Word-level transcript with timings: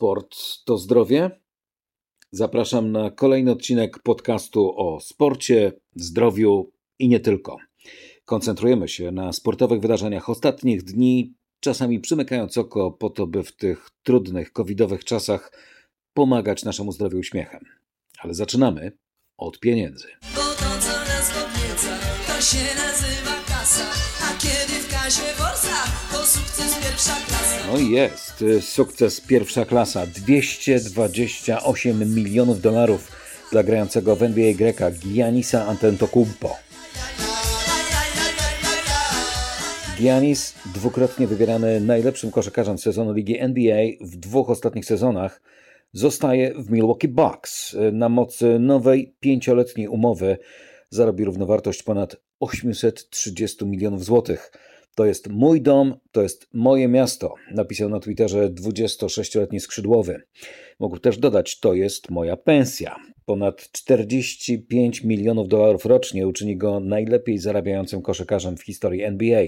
Sport 0.00 0.36
to 0.64 0.78
zdrowie. 0.78 1.30
Zapraszam 2.32 2.92
na 2.92 3.10
kolejny 3.10 3.50
odcinek 3.50 3.98
podcastu 4.02 4.72
o 4.76 5.00
sporcie, 5.00 5.72
zdrowiu 5.94 6.72
i 6.98 7.08
nie 7.08 7.20
tylko. 7.20 7.56
Koncentrujemy 8.24 8.88
się 8.88 9.12
na 9.12 9.32
sportowych 9.32 9.80
wydarzeniach 9.80 10.30
ostatnich 10.30 10.82
dni, 10.82 11.34
czasami 11.60 12.00
przymykając 12.00 12.58
oko 12.58 12.90
po 12.90 13.10
to, 13.10 13.26
by 13.26 13.42
w 13.42 13.56
tych 13.56 13.90
trudnych, 14.02 14.52
covidowych 14.52 15.04
czasach 15.04 15.52
pomagać 16.14 16.64
naszemu 16.64 16.92
zdrowiu 16.92 17.18
uśmiechem. 17.18 17.60
Ale 18.18 18.34
zaczynamy 18.34 18.92
od 19.38 19.60
pieniędzy. 19.60 20.08
Bo 20.34 20.40
to, 20.40 20.80
co 20.80 20.98
nas 20.98 21.30
podnieca, 21.30 21.98
to 22.26 22.42
się 22.42 22.74
nazywa 22.76 23.44
kasa, 23.48 23.90
a 24.22 24.38
kiedy 24.38 24.89
No 27.72 27.78
jest, 27.78 28.44
sukces 28.60 29.20
pierwsza 29.20 29.64
klasa, 29.64 30.06
228 30.06 32.14
milionów 32.14 32.60
dolarów 32.60 33.12
dla 33.52 33.62
grającego 33.62 34.16
w 34.16 34.22
NBA 34.22 34.54
Greka 34.54 34.90
Giannisa 34.90 35.66
Antetokounmpo. 35.66 36.56
Giannis, 39.96 40.54
dwukrotnie 40.74 41.26
wybierany 41.26 41.80
najlepszym 41.80 42.30
koszykarzem 42.30 42.78
sezonu 42.78 43.12
ligi 43.12 43.38
NBA 43.38 43.82
w 44.00 44.16
dwóch 44.16 44.50
ostatnich 44.50 44.84
sezonach, 44.84 45.42
zostaje 45.92 46.54
w 46.54 46.70
Milwaukee 46.70 47.08
Bucks. 47.08 47.76
Na 47.92 48.08
mocy 48.08 48.58
nowej 48.58 49.14
pięcioletniej 49.20 49.88
umowy 49.88 50.38
zarobi 50.90 51.24
równowartość 51.24 51.82
ponad 51.82 52.16
830 52.40 53.66
milionów 53.66 54.04
złotych. 54.04 54.52
To 54.94 55.04
jest 55.06 55.28
mój 55.28 55.62
dom, 55.62 55.94
to 56.12 56.22
jest 56.22 56.48
moje 56.52 56.88
miasto, 56.88 57.34
napisał 57.50 57.88
na 57.88 58.00
Twitterze 58.00 58.48
26-letni 58.48 59.60
skrzydłowy. 59.60 60.22
Mógł 60.80 60.98
też 60.98 61.18
dodać, 61.18 61.60
to 61.60 61.74
jest 61.74 62.10
moja 62.10 62.36
pensja. 62.36 62.96
Ponad 63.24 63.72
45 63.72 65.04
milionów 65.04 65.48
dolarów 65.48 65.84
rocznie 65.84 66.26
uczyni 66.26 66.56
go 66.56 66.80
najlepiej 66.80 67.38
zarabiającym 67.38 68.02
koszykarzem 68.02 68.56
w 68.56 68.62
historii 68.62 69.02
NBA. 69.02 69.46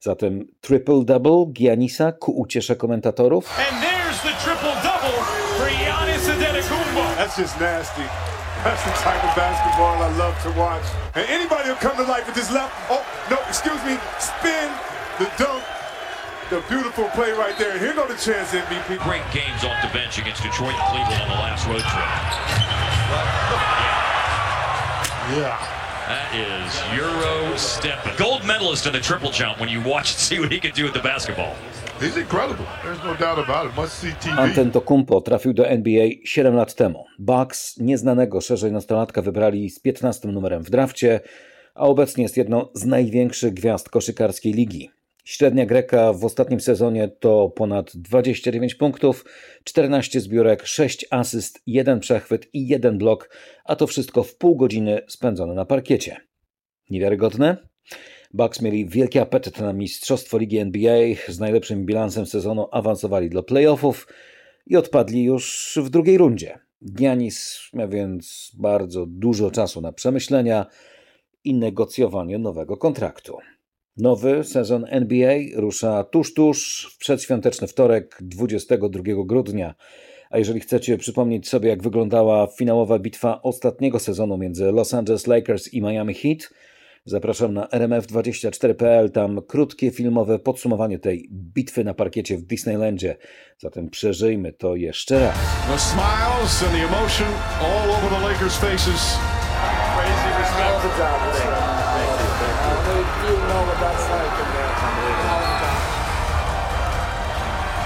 Zatem 0.00 0.48
triple-double 0.60 1.52
Giannisa 1.52 2.12
ku 2.12 2.40
uciesze 2.40 2.76
komentatorów. 2.76 3.58
And 3.58 3.82
there's 3.82 4.22
the 4.22 4.34
triple-double 4.44 5.24
for 5.58 5.68
Giannis 5.68 6.28
Antetokounmpo. 6.28 7.00
That's 7.16 7.38
just 7.38 7.60
nasty. 7.60 8.31
That's 8.62 8.84
the 8.84 8.94
type 9.02 9.18
of 9.26 9.34
basketball 9.34 9.98
I 9.98 10.08
love 10.14 10.40
to 10.46 10.50
watch. 10.58 10.86
And 11.14 11.26
anybody 11.28 11.68
who 11.68 11.74
come 11.76 11.96
to 11.96 12.04
life 12.04 12.26
with 12.26 12.36
this 12.36 12.50
left. 12.52 12.70
Oh, 12.90 13.02
no, 13.28 13.36
excuse 13.48 13.82
me. 13.82 13.98
Spin 14.22 14.70
the 15.18 15.26
dunk. 15.36 15.64
The 16.48 16.62
beautiful 16.68 17.08
play 17.10 17.32
right 17.32 17.58
there. 17.58 17.76
Here 17.78 17.92
go 17.92 18.06
the 18.06 18.14
chance 18.14 18.52
MVP. 18.54 19.02
Great 19.02 19.26
games 19.32 19.64
off 19.64 19.82
the 19.82 19.90
bench 19.92 20.18
against 20.18 20.42
Detroit 20.42 20.74
and 20.74 20.86
Cleveland 20.94 21.22
on 21.22 21.28
the 21.28 21.42
last 21.42 21.66
road 21.66 21.82
trip. 21.82 22.06
Yeah. 25.34 25.58
That 26.06 26.34
is 26.34 26.70
Euro 26.94 27.56
stepping. 27.56 28.14
Gold 28.16 28.44
medalist 28.44 28.86
in 28.86 28.92
the 28.92 29.00
triple 29.00 29.30
jump 29.30 29.58
when 29.58 29.70
you 29.70 29.80
watch 29.80 30.12
and 30.12 30.20
see 30.20 30.38
what 30.38 30.52
he 30.52 30.60
can 30.60 30.72
do 30.72 30.84
with 30.84 30.92
the 30.94 31.00
basketball. 31.00 31.56
No. 34.30 34.42
Antetokounmpo 34.42 35.20
trafił 35.20 35.52
do 35.52 35.68
NBA 35.68 36.08
7 36.24 36.54
lat 36.54 36.74
temu. 36.74 37.04
Bucks 37.18 37.76
nieznanego 37.78 38.40
szerzej 38.40 38.72
nastolatka 38.72 39.22
wybrali 39.22 39.70
z 39.70 39.80
15 39.80 40.28
numerem 40.28 40.62
w 40.62 40.70
drafcie, 40.70 41.20
a 41.74 41.80
obecnie 41.86 42.22
jest 42.22 42.36
jedną 42.36 42.68
z 42.74 42.84
największych 42.84 43.54
gwiazd 43.54 43.88
koszykarskiej 43.88 44.52
ligi. 44.52 44.90
Średnia 45.24 45.66
Greka 45.66 46.12
w 46.12 46.24
ostatnim 46.24 46.60
sezonie 46.60 47.08
to 47.08 47.48
ponad 47.48 47.90
29 47.94 48.74
punktów, 48.74 49.24
14 49.64 50.20
zbiórek, 50.20 50.66
6 50.66 51.06
asyst, 51.10 51.62
1 51.66 52.00
przechwyt 52.00 52.48
i 52.52 52.68
1 52.68 52.98
blok, 52.98 53.30
a 53.64 53.76
to 53.76 53.86
wszystko 53.86 54.22
w 54.22 54.36
pół 54.36 54.56
godziny 54.56 55.00
spędzone 55.08 55.54
na 55.54 55.64
parkiecie. 55.64 56.16
Niewiarygodne? 56.90 57.71
Bucks 58.34 58.62
mieli 58.62 58.86
wielki 58.86 59.18
apetyt 59.18 59.60
na 59.60 59.72
mistrzostwo 59.72 60.38
ligi 60.38 60.58
NBA, 60.58 60.98
z 61.28 61.40
najlepszym 61.40 61.86
bilansem 61.86 62.26
sezonu 62.26 62.68
awansowali 62.70 63.30
do 63.30 63.42
playoffów 63.42 64.08
i 64.66 64.76
odpadli 64.76 65.24
już 65.24 65.78
w 65.82 65.90
drugiej 65.90 66.18
rundzie. 66.18 66.58
Giannis 66.94 67.60
miał 67.72 67.88
więc 67.88 68.52
bardzo 68.58 69.06
dużo 69.06 69.50
czasu 69.50 69.80
na 69.80 69.92
przemyślenia 69.92 70.66
i 71.44 71.54
negocjowanie 71.54 72.38
nowego 72.38 72.76
kontraktu. 72.76 73.38
Nowy 73.96 74.44
sezon 74.44 74.84
NBA 74.88 75.34
rusza 75.56 76.04
tuż, 76.04 76.34
tuż 76.34 76.90
w 76.94 76.98
przedświąteczny 76.98 77.66
wtorek 77.66 78.18
22 78.20 79.02
grudnia. 79.24 79.74
A 80.30 80.38
jeżeli 80.38 80.60
chcecie 80.60 80.98
przypomnieć 80.98 81.48
sobie, 81.48 81.68
jak 81.68 81.82
wyglądała 81.82 82.46
finałowa 82.46 82.98
bitwa 82.98 83.42
ostatniego 83.42 83.98
sezonu 83.98 84.38
między 84.38 84.72
Los 84.72 84.94
Angeles 84.94 85.26
Lakers 85.26 85.74
i 85.74 85.82
Miami 85.82 86.14
Heat, 86.14 86.50
zapraszam 87.04 87.54
na 87.54 87.66
rmf24.pl. 87.66 89.10
Tam 89.10 89.40
krótkie 89.48 89.90
filmowe 89.90 90.38
podsumowanie 90.38 90.98
tej 90.98 91.28
bitwy 91.32 91.84
na 91.84 91.94
parkiecie 91.94 92.36
w 92.36 92.42
Disneylandzie. 92.42 93.16
Zatem 93.58 93.90
przeżyjmy 93.90 94.52
to 94.52 94.76
jeszcze 94.76 95.20
raz. 95.20 95.36
The 95.68 95.78
smiles 95.78 96.62
and 96.62 96.72
the 96.72 96.84
emotion 96.86 97.28
all 97.60 97.90
over 97.90 98.10
the 98.10 98.28
Lakers 98.28 98.56
faces. 98.56 99.18
Crazy 99.96 100.30
respect. 100.38 100.62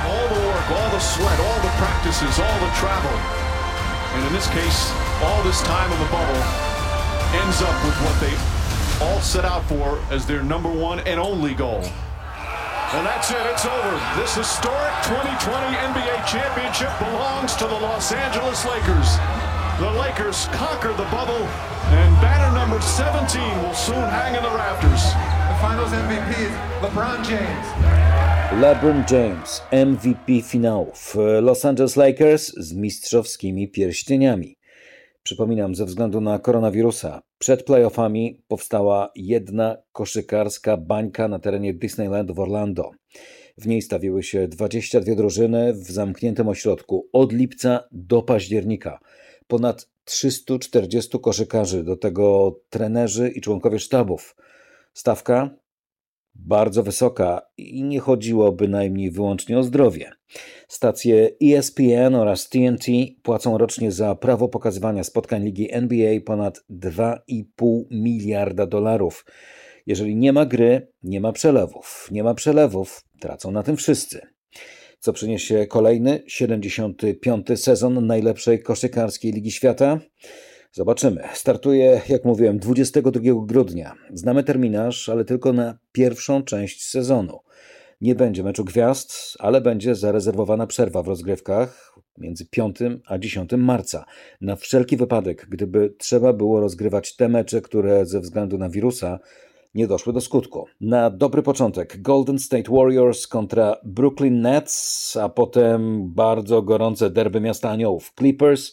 All 0.06 0.28
the 0.28 0.40
work, 0.48 0.70
all 0.70 0.90
the 0.90 1.00
sweat, 1.00 1.40
all 1.40 1.60
the 1.60 1.74
practices, 1.78 2.38
all 2.38 2.58
the 2.60 2.72
travel. 2.80 3.16
And 4.14 4.26
in 4.26 4.32
this 4.32 4.48
case, 4.48 4.92
all 5.22 5.42
this 5.42 5.62
time 5.62 5.92
in 5.92 5.98
the 5.98 6.10
bubble 6.10 6.42
ends 7.42 7.62
up 7.62 7.84
with 7.84 7.96
what 8.04 8.20
they 8.20 8.55
all 9.00 9.20
set 9.20 9.44
out 9.44 9.64
for 9.64 9.98
as 10.10 10.26
their 10.26 10.42
number 10.42 10.70
one 10.70 11.00
and 11.00 11.20
only 11.20 11.54
goal. 11.54 11.82
And 12.94 13.04
that's 13.04 13.30
it, 13.30 13.44
it's 13.52 13.66
over. 13.66 13.92
This 14.16 14.34
historic 14.36 14.94
2020 15.04 15.76
NBA 15.76 16.26
championship 16.26 16.92
belongs 16.98 17.54
to 17.56 17.64
the 17.66 17.74
Los 17.74 18.12
Angeles 18.12 18.64
Lakers. 18.64 19.18
The 19.80 19.90
Lakers 20.00 20.46
conquer 20.52 20.92
the 20.94 21.08
bubble, 21.10 21.44
and 21.92 22.20
banner 22.22 22.54
number 22.56 22.80
17 22.80 23.40
will 23.62 23.74
soon 23.74 24.08
hang 24.08 24.34
in 24.34 24.42
the 24.42 24.50
rafters. 24.50 25.02
The 25.50 25.56
finals 25.60 25.90
MVP 25.90 26.30
is 26.46 26.52
LeBron 26.80 27.24
James. 27.24 27.66
LeBron 28.62 29.04
James, 29.10 29.62
MVP 29.72 30.42
finałów. 30.42 31.16
Los 31.42 31.64
Angeles 31.64 31.96
Lakers 31.96 32.52
z 32.56 32.72
mistrzowskimi 32.72 33.68
pierścieniami. 33.68 34.56
Przypominam, 35.22 35.74
ze 35.74 35.84
względu 35.84 36.20
na 36.20 36.38
koronawirusa, 36.38 37.22
przed 37.38 37.64
playoffami 37.64 38.42
powstała 38.48 39.10
jedna 39.16 39.76
koszykarska 39.92 40.76
bańka 40.76 41.28
na 41.28 41.38
terenie 41.38 41.74
Disneylandu 41.74 42.34
w 42.34 42.40
Orlando. 42.40 42.90
W 43.58 43.66
niej 43.66 43.82
stawiły 43.82 44.22
się 44.22 44.48
22 44.48 45.14
drużyny 45.14 45.74
w 45.74 45.90
zamkniętym 45.90 46.48
ośrodku 46.48 47.08
od 47.12 47.32
lipca 47.32 47.88
do 47.92 48.22
października 48.22 48.98
ponad 49.46 49.88
340 50.04 51.18
koszykarzy, 51.20 51.84
do 51.84 51.96
tego 51.96 52.56
trenerzy 52.70 53.28
i 53.28 53.40
członkowie 53.40 53.78
sztabów. 53.78 54.36
Stawka 54.94 55.50
bardzo 56.38 56.82
wysoka 56.82 57.40
i 57.56 57.84
nie 57.84 58.00
chodziło 58.00 58.52
bynajmniej 58.52 59.10
wyłącznie 59.10 59.58
o 59.58 59.62
zdrowie. 59.62 60.10
Stacje 60.68 61.30
ESPN 61.42 62.14
oraz 62.14 62.48
TNT 62.48 62.86
płacą 63.22 63.58
rocznie 63.58 63.92
za 63.92 64.14
prawo 64.14 64.48
pokazywania 64.48 65.04
spotkań 65.04 65.44
ligi 65.44 65.72
NBA 65.72 66.20
ponad 66.20 66.64
2,5 66.70 67.82
miliarda 67.90 68.66
dolarów. 68.66 69.24
Jeżeli 69.86 70.16
nie 70.16 70.32
ma 70.32 70.46
gry, 70.46 70.88
nie 71.02 71.20
ma 71.20 71.32
przelewów. 71.32 72.08
Nie 72.10 72.24
ma 72.24 72.34
przelewów, 72.34 73.04
tracą 73.20 73.50
na 73.50 73.62
tym 73.62 73.76
wszyscy 73.76 74.36
co 75.06 75.12
przyniesie 75.12 75.66
kolejny 75.66 76.22
75. 76.26 77.46
sezon 77.56 78.06
najlepszej 78.06 78.62
koszykarskiej 78.62 79.32
Ligi 79.32 79.50
Świata. 79.50 80.00
Zobaczymy. 80.76 81.22
Startuje, 81.34 82.00
jak 82.08 82.24
mówiłem, 82.24 82.58
22 82.58 83.20
grudnia. 83.46 83.94
Znamy 84.14 84.44
terminarz, 84.44 85.08
ale 85.08 85.24
tylko 85.24 85.52
na 85.52 85.78
pierwszą 85.92 86.42
część 86.42 86.84
sezonu. 86.84 87.38
Nie 88.00 88.14
będzie 88.14 88.42
meczu 88.42 88.64
gwiazd, 88.64 89.36
ale 89.38 89.60
będzie 89.60 89.94
zarezerwowana 89.94 90.66
przerwa 90.66 91.02
w 91.02 91.08
rozgrywkach 91.08 91.94
między 92.18 92.46
5 92.46 92.76
a 93.06 93.18
10 93.18 93.50
marca. 93.56 94.04
Na 94.40 94.56
wszelki 94.56 94.96
wypadek, 94.96 95.46
gdyby 95.48 95.94
trzeba 95.98 96.32
było 96.32 96.60
rozgrywać 96.60 97.16
te 97.16 97.28
mecze, 97.28 97.60
które 97.60 98.06
ze 98.06 98.20
względu 98.20 98.58
na 98.58 98.68
wirusa 98.68 99.18
nie 99.74 99.86
doszły 99.86 100.12
do 100.12 100.20
skutku. 100.20 100.66
Na 100.80 101.10
dobry 101.10 101.42
początek 101.42 102.02
Golden 102.02 102.38
State 102.38 102.72
Warriors 102.72 103.26
kontra 103.26 103.76
Brooklyn 103.84 104.40
Nets, 104.40 105.16
a 105.16 105.28
potem 105.28 106.10
bardzo 106.14 106.62
gorące 106.62 107.10
derby 107.10 107.40
miasta 107.40 107.70
aniołów 107.70 108.12
Clippers 108.18 108.72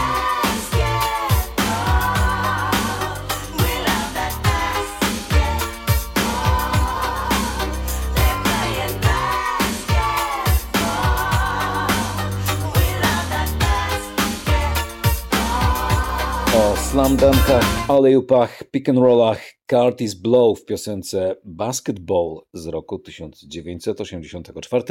slam 16.91 17.17
dunkach, 17.17 17.89
alley-oopach, 17.89 18.63
pick 18.71 18.89
and 18.89 18.99
rollach 18.99 19.41
Curtis 19.65 20.13
Blow 20.13 20.59
w 20.59 20.65
piosence 20.65 21.35
Basketball 21.45 22.41
z 22.53 22.67
roku 22.67 22.99
1984. 22.99 24.83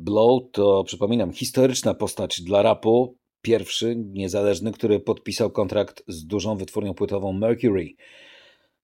Blow 0.00 0.42
to, 0.52 0.84
przypominam, 0.84 1.32
historyczna 1.32 1.94
postać 1.94 2.40
dla 2.40 2.62
rapu, 2.62 3.16
pierwszy 3.42 3.96
niezależny, 3.96 4.72
który 4.72 5.00
podpisał 5.00 5.50
kontrakt 5.50 6.02
z 6.08 6.26
dużą 6.26 6.56
wytwórnią 6.56 6.94
płytową 6.94 7.32
Mercury. 7.32 7.88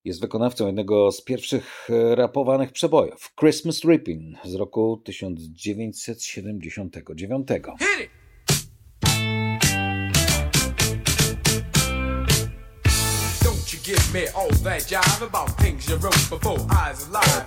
Jest 0.05 0.21
wykonawcą 0.21 0.67
jednego 0.67 1.13
z 1.13 1.25
pierwszych 1.25 1.91
e, 1.91 2.15
rapowanych 2.15 2.73
przebojów, 2.73 3.33
Christmas 3.41 3.85
Ripping 3.85 4.37
z 4.45 4.55
roku 4.55 5.03
1979. 5.05 7.49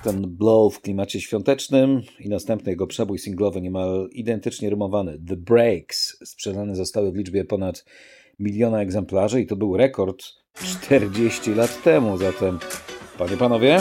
Ten 0.04 0.22
blow 0.22 0.76
w 0.76 0.82
klimacie 0.82 1.22
świątecznym 1.22 2.02
i 2.20 2.30
następny 2.30 2.72
jego 2.72 2.88
przebój 2.88 3.20
singlowy 3.20 3.62
niemal 3.62 4.10
identycznie 4.12 4.70
rymowany 4.70 5.20
The 5.28 5.36
Breaks. 5.36 6.18
Sprzedane 6.30 6.76
zostały 6.76 7.12
w 7.12 7.16
liczbie 7.16 7.46
ponad 7.46 7.86
miliona 8.40 8.82
egzemplarzy 8.82 9.42
i 9.42 9.48
to 9.48 9.56
był 9.56 9.78
rekord 9.78 10.24
40 10.54 11.54
lat 11.54 11.84
temu, 11.84 12.18
zatem 12.18 12.60
panie 13.18 13.38
panowie, 13.38 13.80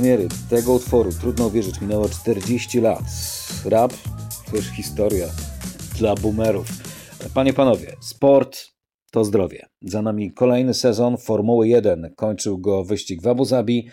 premiery 0.00 0.28
tego 0.50 0.72
utworu, 0.72 1.10
trudno 1.12 1.46
uwierzyć, 1.46 1.80
minęło 1.80 2.08
40 2.08 2.80
lat. 2.80 3.02
Rap 3.64 3.92
to 4.50 4.56
już 4.56 4.66
historia 4.66 5.26
dla 5.98 6.14
boomerów. 6.14 6.66
Panie 7.34 7.52
panowie, 7.52 7.96
sport 8.00 8.58
to 9.12 9.24
zdrowie. 9.24 9.66
Za 9.82 10.02
nami 10.02 10.32
kolejny 10.32 10.74
sezon 10.74 11.16
Formuły 11.16 11.68
1. 11.68 12.14
Kończył 12.16 12.58
go 12.58 12.84
wyścig 12.84 13.22
w 13.22 13.26
Abu 13.26 13.44
Zabi, 13.44 13.88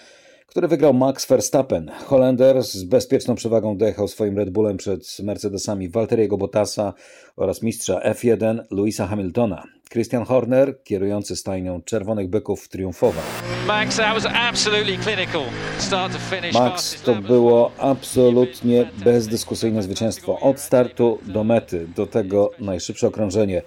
który 0.57 0.67
wygrał 0.67 0.93
Max 0.93 1.25
Verstappen. 1.25 1.91
Holender 2.05 2.63
z 2.63 2.83
bezpieczną 2.83 3.35
przewagą 3.35 3.77
dojechał 3.77 4.07
swoim 4.07 4.37
Red 4.37 4.49
Bullem 4.49 4.77
przed 4.77 5.17
Mercedesami 5.23 5.89
Valtteriego 5.89 6.37
Bottasa 6.37 6.93
oraz 7.35 7.61
mistrza 7.61 7.99
F1 7.99 8.59
Louisa 8.71 9.07
Hamiltona. 9.07 9.63
Christian 9.89 10.25
Horner, 10.25 10.83
kierujący 10.83 11.35
stajnią 11.35 11.81
Czerwonych 11.81 12.29
Byków, 12.29 12.67
triumfował. 12.67 13.23
Max. 13.67 13.99
Max, 16.53 17.01
to 17.03 17.15
było 17.15 17.71
absolutnie 17.77 18.89
bezdyskusyjne 19.03 19.83
zwycięstwo. 19.83 20.39
Od 20.39 20.59
startu 20.59 21.19
do 21.25 21.43
mety, 21.43 21.87
do 21.95 22.07
tego 22.07 22.51
najszybsze 22.59 23.07
okrążenie. 23.07 23.61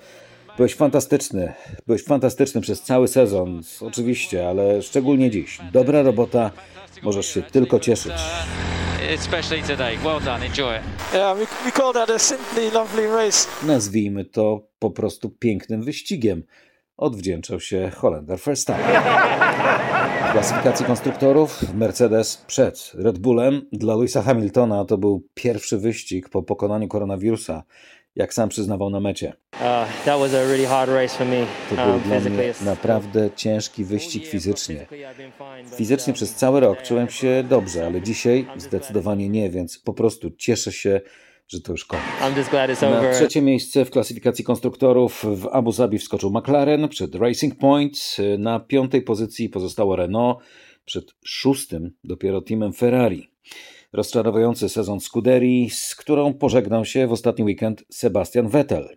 Byłeś 0.56 0.75
fantastyczny, 0.75 1.52
byłeś 1.87 2.04
fantastyczny 2.04 2.60
przez 2.60 2.82
cały 2.82 3.08
sezon, 3.08 3.62
oczywiście, 3.81 4.48
ale 4.48 4.82
szczególnie 4.82 5.31
dziś. 5.31 5.58
Dobra 5.72 6.02
robota, 6.02 6.50
możesz 7.02 7.26
się 7.26 7.43
tylko 7.43 7.81
cieszyć. 7.81 8.12
Nazwijmy 13.62 14.25
to 14.25 14.69
po 14.79 14.91
prostu 14.91 15.31
pięknym 15.31 15.82
wyścigiem. 15.82 16.43
Odwdzięczał 16.97 17.61
się 17.61 17.91
Holender 17.97 18.38
Verstappen. 18.38 19.02
W 20.29 20.32
klasyfikacji 20.32 20.87
konstruktorów 20.87 21.75
Mercedes 21.75 22.44
przed 22.47 22.93
Red 22.94 23.19
Bullem. 23.19 23.62
Dla 23.73 23.94
Louisa 23.94 24.23
Hamiltona 24.23 24.85
to 24.85 24.99
był 24.99 25.26
pierwszy 25.35 25.79
wyścig 25.79 26.29
po 26.29 26.43
pokonaniu 26.43 26.88
koronawirusa, 26.88 27.62
jak 28.17 28.35
sam 28.35 28.49
przyznawał 28.49 28.91
na 28.91 29.01
mecie. 29.01 29.33
Uh. 29.53 30.05
To 31.71 31.77
był 31.77 31.85
Um, 31.85 32.01
dla 32.01 32.17
physically, 32.17 32.31
mnie 32.31 32.55
naprawdę 32.65 33.31
ciężki 33.37 33.85
wyścig 33.85 34.27
fizycznie. 34.27 34.87
But, 34.91 35.77
Fizycznie 35.77 36.11
um, 36.11 36.15
przez 36.15 36.35
cały 36.35 36.61
rok 36.61 36.83
czułem 36.83 37.09
się 37.09 37.45
dobrze, 37.49 37.87
ale 37.87 38.03
dzisiaj 38.03 38.47
zdecydowanie 38.57 39.29
nie, 39.29 39.51
więc 39.51 39.79
po 39.79 39.93
prostu 39.93 40.31
cieszę 40.31 40.73
się, 40.73 41.01
że 41.49 41.61
to 41.61 41.73
już 41.73 41.85
koniec. 41.85 42.05
Na 42.81 43.12
trzecie 43.12 43.43
miejsce 43.43 43.85
w 43.85 43.91
klasyfikacji 43.91 44.45
konstruktorów 44.45 45.25
w 45.37 45.47
Abu 45.53 45.73
Zabi 45.73 45.99
wskoczył 45.99 46.31
McLaren 46.31 46.89
przed 46.89 47.15
Racing 47.15 47.55
Point. 47.55 48.17
Na 48.39 48.61
piątej 48.61 49.03
pozycji 49.03 49.49
pozostało 49.49 49.97
Renault, 49.97 50.39
przed 50.85 51.05
szóstym 51.25 51.91
dopiero 52.05 52.41
teamem 52.41 52.73
Ferrari. 52.73 53.31
Rozczarowujący 53.92 54.69
sezon 54.69 55.00
Scuderii, 55.00 55.70
z 55.70 55.94
którą 55.94 56.34
pożegnał 56.34 56.84
się 56.84 57.06
w 57.06 57.12
ostatni 57.12 57.44
weekend 57.44 57.84
Sebastian 57.90 58.48
Vettel. 58.48 58.96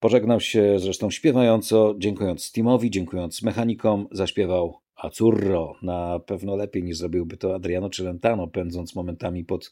Pożegnał 0.00 0.40
się 0.40 0.78
zresztą 0.78 1.10
śpiewająco, 1.10 1.94
dziękując 1.98 2.52
teamowi, 2.52 2.90
dziękując 2.90 3.42
mechanikom, 3.42 4.08
zaśpiewał 4.12 4.78
Azzurro. 4.96 5.74
Na 5.82 6.20
pewno 6.26 6.56
lepiej 6.56 6.82
niż 6.82 6.96
zrobiłby 6.96 7.36
to 7.36 7.54
Adriano 7.54 7.90
Celentano, 7.90 8.46
pędząc 8.48 8.94
momentami 8.94 9.44
pod 9.44 9.70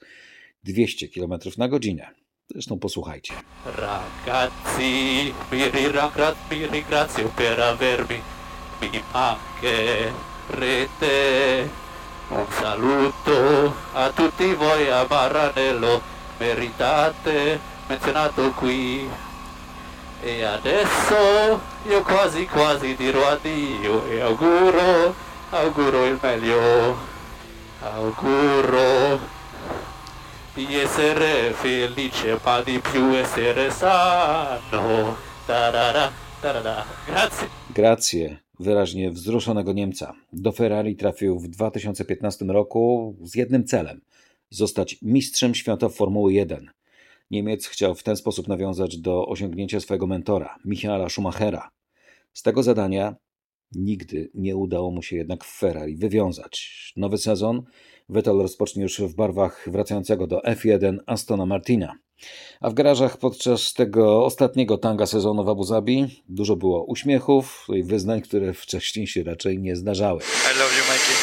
200 0.64 1.08
km 1.08 1.34
na 1.58 1.68
godzinę. 1.68 2.08
Zresztą 2.50 2.78
posłuchajcie. 2.78 3.34
Ragazzi, 3.66 5.32
vi 5.52 6.66
ringrazio 6.72 7.28
per 7.36 7.60
avermi 7.60 8.16
mi 8.82 8.88
mancherete. 9.14 11.06
Un 12.28 12.47
saluto 12.50 13.75
a 13.92 14.11
tutti 14.11 14.52
voi 14.54 14.90
a 14.90 15.06
Maranello, 15.09 16.02
meritate 16.38 17.61
menzionato 17.87 18.50
qui. 18.52 19.09
E 20.23 20.42
adesso 20.42 21.61
io 21.87 22.02
quasi 22.02 22.47
quasi 22.47 22.97
dirò 22.97 23.28
addio 23.28 24.06
e 24.09 24.21
auguro, 24.21 25.14
auguro 25.50 26.04
il 26.04 26.18
meglio. 26.21 26.97
Auguro 27.83 29.21
di 30.54 30.75
essere 30.80 31.52
felice 31.52 32.40
ma 32.42 32.61
di 32.61 32.80
più 32.80 33.14
essere 33.14 33.71
sano. 33.71 35.16
Tarara, 35.45 36.11
tarara. 36.40 36.85
Grazie. 37.04 37.49
Grację 37.73 38.45
wyraźnie 38.60 39.10
wzruszonego 39.10 39.72
Niemca. 39.72 40.14
Do 40.32 40.52
Ferrari 40.52 40.96
trafił 40.96 41.38
w 41.38 41.48
2015 41.48 42.44
roku 42.44 43.14
z 43.22 43.34
jednym 43.34 43.64
celem 43.64 44.00
zostać 44.50 44.98
mistrzem 45.02 45.54
świata 45.54 45.88
Formuły 45.88 46.32
1. 46.32 46.70
Niemiec 47.30 47.66
chciał 47.66 47.94
w 47.94 48.02
ten 48.02 48.16
sposób 48.16 48.48
nawiązać 48.48 48.98
do 48.98 49.26
osiągnięcia 49.26 49.80
swojego 49.80 50.06
mentora, 50.06 50.56
Michaela 50.64 51.08
Schumachera. 51.08 51.70
Z 52.32 52.42
tego 52.42 52.62
zadania 52.62 53.16
nigdy 53.75 54.30
nie 54.35 54.56
udało 54.56 54.90
mu 54.90 55.02
się 55.02 55.16
jednak 55.16 55.44
w 55.44 55.58
Ferrari 55.58 55.96
wywiązać. 55.96 56.73
Nowy 56.96 57.18
sezon 57.18 57.62
Vettel 58.08 58.37
rozpocznie 58.37 58.82
już 58.82 59.00
w 59.00 59.14
barwach 59.14 59.68
wracającego 59.70 60.26
do 60.26 60.38
F1 60.38 60.99
Astona 61.06 61.46
Martina. 61.46 61.99
A 62.61 62.70
w 62.70 62.75
garażach 62.75 63.18
podczas 63.18 63.73
tego 63.73 64.25
ostatniego 64.25 64.78
tanga 64.78 65.06
sezonu 65.06 65.44
w 65.44 65.49
Abu 65.49 65.64
Zabi 65.64 66.23
dużo 66.28 66.56
było 66.56 66.85
uśmiechów 66.85 67.66
i 67.75 67.82
wyznań, 67.82 68.20
które 68.20 68.54
wcześniej 68.54 69.06
się 69.06 69.25
raczej 69.25 69.58
nie 69.58 69.76
zdarzały. 69.76 70.20
I 70.20 70.58
love 70.58 70.76
you, 70.76 70.82
Mikey. 70.82 71.16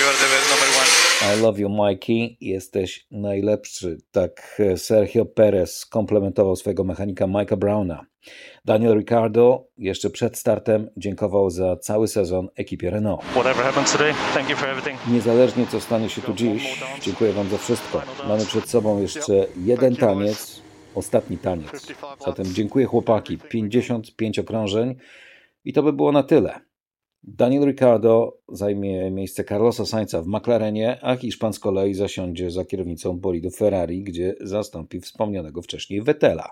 You 0.00 0.08
are 0.08 0.16
the 0.16 0.36
best 0.36 0.50
number 0.50 0.68
one. 0.82 1.07
I 1.22 1.40
love 1.42 1.60
you, 1.60 1.68
Mikey. 1.68 2.36
Jesteś 2.40 3.06
najlepszy. 3.10 3.98
Tak 4.10 4.62
Sergio 4.76 5.24
Perez 5.24 5.86
komplementował 5.86 6.56
swojego 6.56 6.84
mechanika 6.84 7.26
Mike'a 7.26 7.56
Browna. 7.56 8.06
Daniel 8.64 8.98
Ricciardo 8.98 9.66
jeszcze 9.78 10.10
przed 10.10 10.38
startem 10.38 10.90
dziękował 10.96 11.50
za 11.50 11.76
cały 11.76 12.08
sezon 12.08 12.48
ekipie 12.56 12.90
Renault. 12.90 13.22
Whatever 13.22 13.64
happens 13.64 13.92
today, 13.92 14.14
thank 14.34 14.50
you 14.50 14.56
for 14.56 14.68
everything. 14.68 14.98
Niezależnie 15.12 15.66
co 15.66 15.80
stanie 15.80 16.08
się 16.08 16.22
tu 16.22 16.34
dziś, 16.34 16.80
dziękuję 17.02 17.32
Wam 17.32 17.48
za 17.48 17.58
wszystko. 17.58 18.02
Mamy 18.28 18.46
przed 18.46 18.68
sobą 18.68 19.00
jeszcze 19.02 19.46
jeden 19.64 19.96
taniec, 19.96 20.62
ostatni 20.94 21.38
taniec. 21.38 21.86
Zatem 22.26 22.46
dziękuję 22.46 22.86
chłopaki. 22.86 23.38
55 23.38 24.38
okrążeń 24.38 24.94
i 25.64 25.72
to 25.72 25.82
by 25.82 25.92
było 25.92 26.12
na 26.12 26.22
tyle. 26.22 26.67
Daniel 27.22 27.64
Ricciardo 27.64 28.38
zajmie 28.48 29.10
miejsce 29.10 29.44
Carlosa 29.44 29.86
Sainza 29.86 30.22
w 30.22 30.26
McLarenie, 30.26 30.98
a 31.02 31.16
Hiszpan 31.16 31.52
z 31.52 31.58
kolei 31.58 31.94
zasiądzie 31.94 32.50
za 32.50 32.64
kierownicą 32.64 33.18
bolidu 33.18 33.50
Ferrari, 33.50 34.02
gdzie 34.02 34.34
zastąpi 34.40 35.00
wspomnianego 35.00 35.62
wcześniej 35.62 36.02
Vettela. 36.02 36.50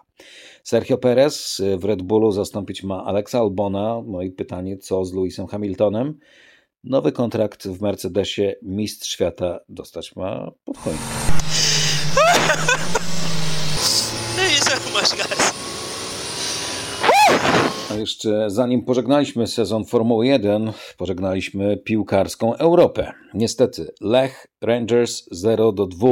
Sergio 0.62 0.98
Perez 0.98 1.62
w 1.78 1.84
Red 1.84 2.02
Bullu 2.02 2.32
zastąpić 2.32 2.82
ma 2.82 3.04
Alexa 3.04 3.38
Albona. 3.38 4.02
No 4.06 4.22
i 4.22 4.30
pytanie, 4.30 4.78
co 4.78 5.04
z 5.04 5.14
Lewisem 5.14 5.46
Hamiltonem? 5.46 6.18
Nowy 6.84 7.12
kontrakt 7.12 7.68
w 7.68 7.80
Mercedesie 7.80 8.54
mistrz 8.62 9.10
świata 9.10 9.60
dostać 9.68 10.16
ma 10.16 10.50
pod 10.64 10.76
choinkę. 10.76 11.02
Thank 14.36 14.50
you 14.50 14.64
so 14.64 14.90
much, 14.90 15.16
guys. 15.16 15.52
A 17.85 17.85
jeszcze 17.98 18.50
zanim 18.50 18.84
pożegnaliśmy 18.84 19.46
sezon 19.46 19.84
Formuły 19.84 20.26
1, 20.26 20.72
pożegnaliśmy 20.98 21.76
piłkarską 21.76 22.54
Europę. 22.54 23.12
Niestety, 23.34 23.90
Lech 24.00 24.46
Rangers 24.60 25.28
0 25.30 25.72
do 25.72 25.86
2. 25.86 26.08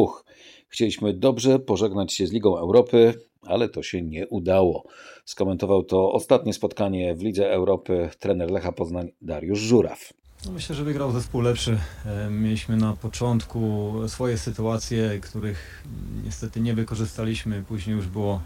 Chcieliśmy 0.69 1.12
dobrze 1.12 1.59
pożegnać 1.59 2.12
się 2.12 2.26
z 2.26 2.33
Ligą 2.33 2.59
Europy, 2.59 3.14
ale 3.43 3.69
to 3.69 3.83
się 3.83 4.03
nie 4.03 4.29
udało. 4.29 4.85
Skomentował 5.25 5.83
to 5.83 6.12
ostatnie 6.12 6.53
spotkanie 6.53 7.14
w 7.14 7.23
Lidze 7.23 7.50
Europy 7.50 8.11
trener 8.19 8.50
Lecha 8.50 8.73
Poznań 8.73 9.12
Dariusz 9.23 9.59
Żuraw. 9.59 10.12
No 10.47 10.53
myślę, 10.53 10.75
że 10.75 10.85
wygrał 10.85 11.12
zespół 11.12 11.41
lepszy. 11.41 11.79
E, 12.07 12.31
Mieliśmy 12.31 12.76
na 12.76 12.93
początku 12.93 13.93
swoje 14.07 14.38
sytuacje, 14.38 15.19
których 15.23 15.85
niestety 16.25 16.61
nie 16.61 16.75
wykorzystaliśmy. 16.75 17.64
Później 17.69 17.97
już 17.97 18.07
było, 18.07 18.41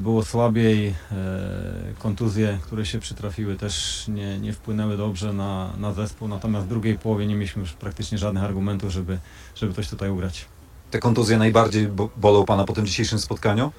było 0.00 0.24
słabiej. 0.24 0.86
E, 0.88 0.94
Kontuzje, 1.98 2.58
które 2.62 2.86
się 2.86 2.98
przytrafiły 2.98 3.56
też 3.56 4.04
nie, 4.08 4.38
nie 4.38 4.52
wpłynęły 4.52 4.96
dobrze 4.96 5.32
na, 5.32 5.70
na 5.78 5.92
zespół. 5.92 6.28
Natomiast 6.28 6.66
w 6.66 6.68
drugiej 6.68 6.98
połowie 6.98 7.26
nie 7.26 7.34
mieliśmy 7.34 7.60
już 7.60 7.72
praktycznie 7.72 8.18
żadnych 8.18 8.44
argumentów, 8.44 8.90
żeby, 8.90 9.18
żeby 9.54 9.74
coś 9.74 9.88
tutaj 9.88 10.10
ugrać. 10.10 10.44
Te 10.90 10.98
kontuzje 10.98 11.38
najbardziej 11.38 11.88
bo- 11.88 12.10
bolą 12.16 12.44
Pana 12.44 12.64
po 12.64 12.72
tym 12.72 12.86
dzisiejszym 12.86 13.18
spotkaniu? 13.18 13.72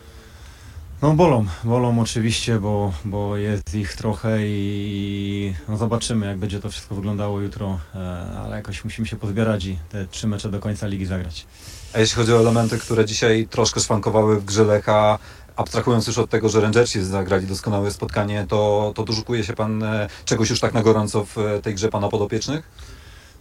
No 1.01 1.13
bolą, 1.13 1.45
bolą 1.63 1.99
oczywiście, 1.99 2.59
bo, 2.59 2.93
bo 3.05 3.37
jest 3.37 3.75
ich 3.75 3.93
trochę 3.93 4.37
i 4.41 5.53
no 5.67 5.77
zobaczymy 5.77 6.25
jak 6.25 6.37
będzie 6.37 6.59
to 6.59 6.69
wszystko 6.69 6.95
wyglądało 6.95 7.39
jutro, 7.39 7.79
e, 7.95 7.99
ale 8.39 8.55
jakoś 8.55 8.83
musimy 8.83 9.07
się 9.07 9.15
pozbierać 9.15 9.65
i 9.65 9.77
te 9.89 10.07
trzy 10.07 10.27
mecze 10.27 10.49
do 10.49 10.59
końca 10.59 10.87
ligi 10.87 11.05
zagrać. 11.05 11.45
A 11.93 11.99
jeśli 11.99 12.15
chodzi 12.15 12.33
o 12.33 12.39
elementy, 12.39 12.77
które 12.77 13.05
dzisiaj 13.05 13.47
troszkę 13.49 13.79
szwankowały 13.79 14.39
w 14.39 14.45
grze 14.45 14.63
Lecha, 14.63 15.19
abstrahując 15.55 16.07
już 16.07 16.17
od 16.17 16.29
tego, 16.29 16.49
że 16.49 16.61
Rangersi 16.61 17.03
zagrali 17.03 17.47
doskonałe 17.47 17.91
spotkanie, 17.91 18.45
to, 18.49 18.91
to 18.95 19.03
doszukuje 19.03 19.43
się 19.43 19.53
Pan 19.53 19.83
e, 19.83 20.09
czegoś 20.25 20.49
już 20.49 20.59
tak 20.59 20.73
na 20.73 20.83
gorąco 20.83 21.25
w 21.25 21.37
e, 21.37 21.61
tej 21.61 21.75
grze 21.75 21.89
Pana 21.89 22.09
podopiecznych? 22.09 22.69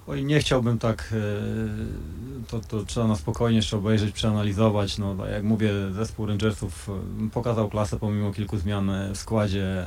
Oj, 0.06 0.24
nie 0.24 0.40
chciałbym 0.40 0.78
tak, 0.78 1.12
e, 1.12 2.48
to, 2.48 2.60
to 2.60 2.84
trzeba 2.84 3.06
na 3.06 3.16
spokojnie 3.16 3.56
jeszcze 3.56 3.76
obejrzeć, 3.76 4.12
przeanalizować. 4.12 4.98
No, 4.98 5.14
tak 5.14 5.30
jak 5.30 5.42
mówię, 5.42 5.70
zespół 5.92 6.26
Rangersów 6.26 6.90
pokazał 7.32 7.68
klasę 7.68 7.98
pomimo 7.98 8.32
kilku 8.32 8.58
zmian 8.58 8.92
w 9.12 9.16
składzie. 9.16 9.84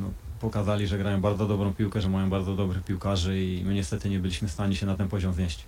No, 0.00 0.10
pokazali, 0.40 0.86
że 0.86 0.98
grają 0.98 1.20
bardzo 1.20 1.46
dobrą 1.46 1.74
piłkę, 1.74 2.00
że 2.00 2.08
mają 2.08 2.30
bardzo 2.30 2.56
dobrych 2.56 2.84
piłkarzy 2.84 3.42
i 3.42 3.64
my 3.64 3.74
niestety 3.74 4.10
nie 4.10 4.18
byliśmy 4.18 4.48
w 4.48 4.50
stanie 4.50 4.76
się 4.76 4.86
na 4.86 4.96
ten 4.96 5.08
poziom 5.08 5.32
wznieść. 5.32 5.64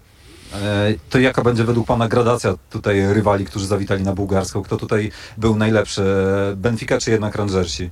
E, 0.54 0.94
To 1.10 1.18
jaka 1.18 1.42
będzie 1.42 1.64
według 1.64 1.86
Pana 1.86 2.08
gradacja 2.08 2.54
tutaj 2.70 3.14
rywali, 3.14 3.44
którzy 3.44 3.66
zawitali 3.66 4.02
na 4.02 4.12
bułgarską? 4.14 4.62
Kto 4.62 4.76
tutaj 4.76 5.10
był 5.38 5.56
najlepszy? 5.56 6.02
Benfica 6.56 6.98
czy 6.98 7.10
jednak 7.10 7.34
Rangersi? 7.34 7.90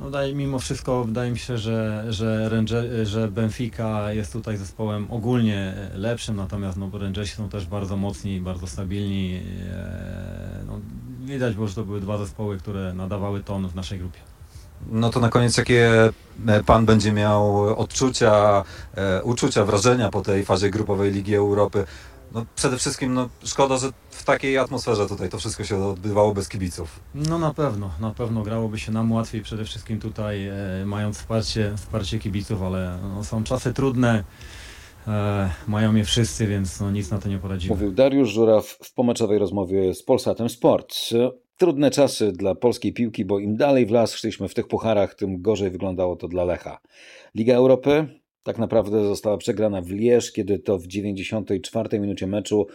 No, 0.00 0.06
wydaje, 0.06 0.34
mimo 0.34 0.58
wszystko 0.58 1.04
wydaje 1.04 1.30
mi 1.30 1.38
się, 1.38 1.58
że, 1.58 2.04
że, 2.08 2.48
Ranger, 2.48 2.84
że 3.06 3.28
Benfica 3.28 4.12
jest 4.12 4.32
tutaj 4.32 4.56
zespołem 4.56 5.06
ogólnie 5.10 5.74
lepszym, 5.94 6.36
natomiast 6.36 6.78
no, 6.78 6.90
Rangersi 6.98 7.34
są 7.36 7.48
też 7.48 7.66
bardzo 7.66 7.96
mocni, 7.96 8.40
bardzo 8.40 8.66
stabilni. 8.66 9.42
E, 9.72 10.64
No, 10.66 10.80
widać 11.24 11.54
było, 11.54 11.66
że 11.68 11.74
to 11.74 11.84
były 11.84 12.00
dwa 12.00 12.18
zespoły, 12.18 12.58
które 12.58 12.92
nadawały 12.94 13.42
ton 13.42 13.68
w 13.68 13.74
naszej 13.74 13.98
grupie. 13.98 14.18
No 14.90 15.10
to 15.10 15.20
na 15.20 15.28
koniec 15.28 15.56
jakie 15.56 16.12
e, 16.46 16.62
Pan 16.62 16.86
będzie 16.86 17.12
miał 17.12 17.56
odczucia, 17.80 18.64
e, 18.96 19.22
uczucia, 19.22 19.64
wrażenia 19.64 20.10
po 20.10 20.20
tej 20.20 20.44
fazie 20.44 20.70
grupowej 20.70 21.12
Ligi 21.12 21.34
Europy? 21.34 21.84
No 22.34 22.46
przede 22.56 22.78
wszystkim 22.78 23.14
no, 23.14 23.28
szkoda, 23.44 23.76
że 23.76 23.90
w 24.10 24.24
takiej 24.24 24.58
atmosferze 24.58 25.08
tutaj 25.08 25.28
to 25.28 25.38
wszystko 25.38 25.64
się 25.64 25.84
odbywało 25.84 26.34
bez 26.34 26.48
kibiców. 26.48 27.00
No 27.14 27.38
na 27.38 27.54
pewno, 27.54 27.90
na 28.00 28.10
pewno 28.10 28.42
grałoby 28.42 28.78
się 28.78 28.92
nam 28.92 29.12
łatwiej, 29.12 29.42
przede 29.42 29.64
wszystkim 29.64 30.00
tutaj 30.00 30.46
e, 30.46 30.54
mając 30.86 31.18
wsparcie, 31.18 31.72
wsparcie 31.76 32.18
kibiców, 32.18 32.62
ale 32.62 32.98
no, 33.02 33.24
są 33.24 33.44
czasy 33.44 33.72
trudne, 33.72 34.24
e, 35.06 35.50
mają 35.68 35.94
je 35.94 36.04
wszyscy, 36.04 36.46
więc 36.46 36.80
no, 36.80 36.90
nic 36.90 37.10
na 37.10 37.18
to 37.18 37.28
nie 37.28 37.38
poradzimy. 37.38 37.74
Mówił 37.74 37.92
Dariusz 37.92 38.28
Żuraw 38.28 38.66
w 38.66 38.92
pomeczowej 38.92 39.38
rozmowie 39.38 39.94
z 39.94 40.02
Polsatem 40.02 40.48
Sport. 40.48 40.94
Trudne 41.56 41.90
czasy 41.90 42.32
dla 42.32 42.54
polskiej 42.54 42.92
piłki, 42.92 43.24
bo 43.24 43.38
im 43.38 43.56
dalej 43.56 43.86
w 43.86 43.90
las 43.90 44.14
szliśmy 44.14 44.48
w 44.48 44.54
tych 44.54 44.68
pucharach, 44.68 45.14
tym 45.14 45.42
gorzej 45.42 45.70
wyglądało 45.70 46.16
to 46.16 46.28
dla 46.28 46.44
Lecha. 46.44 46.78
Liga 47.34 47.54
Europy 47.54 48.06
tak 48.42 48.58
naprawdę 48.58 49.04
została 49.04 49.36
przegrana 49.36 49.82
w 49.82 49.90
Lierz, 49.90 50.32
kiedy 50.32 50.58
to 50.58 50.78
w 50.78 50.86
94 50.86 52.00
minucie 52.00 52.26
meczu 52.26 52.66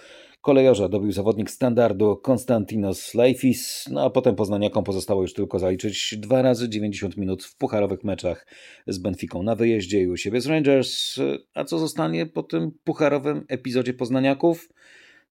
kolejorza 0.41 0.89
dobił 0.89 1.11
zawodnik 1.11 1.49
standardu 1.49 2.17
Konstantinos 2.17 3.13
Leifis, 3.13 3.85
no 3.91 4.03
a 4.03 4.09
potem 4.09 4.35
poznaniakom 4.35 4.83
pozostało 4.83 5.21
już 5.21 5.33
tylko 5.33 5.59
zaliczyć 5.59 6.15
dwa 6.17 6.41
razy 6.41 6.69
90 6.69 7.17
minut 7.17 7.43
w 7.43 7.57
pucharowych 7.57 8.03
meczach 8.03 8.47
z 8.87 8.97
Benficą 8.97 9.43
na 9.43 9.55
wyjeździe 9.55 10.01
i 10.01 10.07
u 10.07 10.17
siebie 10.17 10.41
z 10.41 10.47
Rangers. 10.47 11.19
A 11.53 11.63
co 11.63 11.79
zostanie 11.79 12.25
po 12.25 12.43
tym 12.43 12.71
pucharowym 12.83 13.45
epizodzie 13.47 13.93
poznaniaków? 13.93 14.69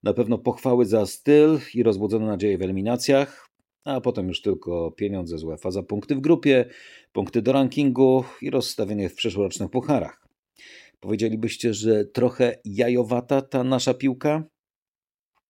Na 0.03 0.13
pewno 0.13 0.37
pochwały 0.37 0.85
za 0.85 1.05
styl 1.05 1.59
i 1.73 1.83
rozbudzone 1.83 2.25
nadzieje 2.25 2.57
w 2.57 2.61
eliminacjach, 2.61 3.49
a 3.83 4.01
potem 4.01 4.27
już 4.27 4.41
tylko 4.41 4.91
pieniądze 4.91 5.37
z 5.37 5.43
UEFA 5.43 5.71
za 5.71 5.83
punkty 5.83 6.15
w 6.15 6.21
grupie, 6.21 6.65
punkty 7.11 7.41
do 7.41 7.51
rankingu 7.51 8.23
i 8.41 8.49
rozstawienie 8.49 9.09
w 9.09 9.15
przyszłorocznych 9.15 9.69
pucharach. 9.69 10.27
Powiedzielibyście, 10.99 11.73
że 11.73 12.05
trochę 12.05 12.59
jajowata 12.65 13.41
ta 13.41 13.63
nasza 13.63 13.93
piłka? 13.93 14.43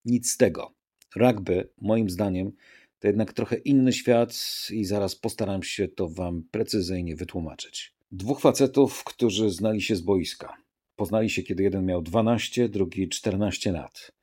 Nic 0.06 0.32
z 0.32 0.38
tego. 0.38 0.74
Rugby, 1.15 1.70
moim 1.82 2.10
zdaniem, 2.10 2.51
to 3.00 3.08
jednak 3.08 3.34
trochę 3.34 3.56
inny 3.56 3.94
świat 3.94 4.34
i 4.72 4.86
zaraz 4.86 5.15
postaram 5.15 5.63
się 5.63 5.88
to 5.88 6.10
Wam 6.10 6.44
precyzyjnie 6.51 7.15
wytłumaczyć. 7.15 7.94
Dwóch 8.12 8.39
facetów, 8.39 9.03
którzy 9.03 9.50
znali 9.50 9.82
się 9.82 9.96
z 9.96 10.01
boiska. 10.01 10.53
Poznali 10.96 11.29
się, 11.29 11.44
kiedy 11.44 11.63
jeden 11.63 11.86
miał 11.86 12.01
12, 12.01 12.70
drugi 12.70 13.10
14 13.10 13.72
lat. 13.72 14.18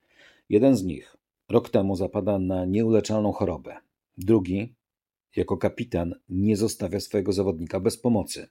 Jeden 0.48 0.76
z 0.76 0.84
nich 0.84 1.16
rok 1.48 1.70
temu 1.70 1.96
zapada 1.96 2.38
na 2.38 2.64
nieuleczalną 2.64 3.32
chorobę. 3.32 3.76
Drugi, 4.18 4.74
jako 5.36 5.56
kapitan, 5.56 6.14
nie 6.28 6.56
zostawia 6.56 7.00
swojego 7.00 7.32
zawodnika 7.32 7.80
bez 7.80 7.98
pomocy. 7.98 8.46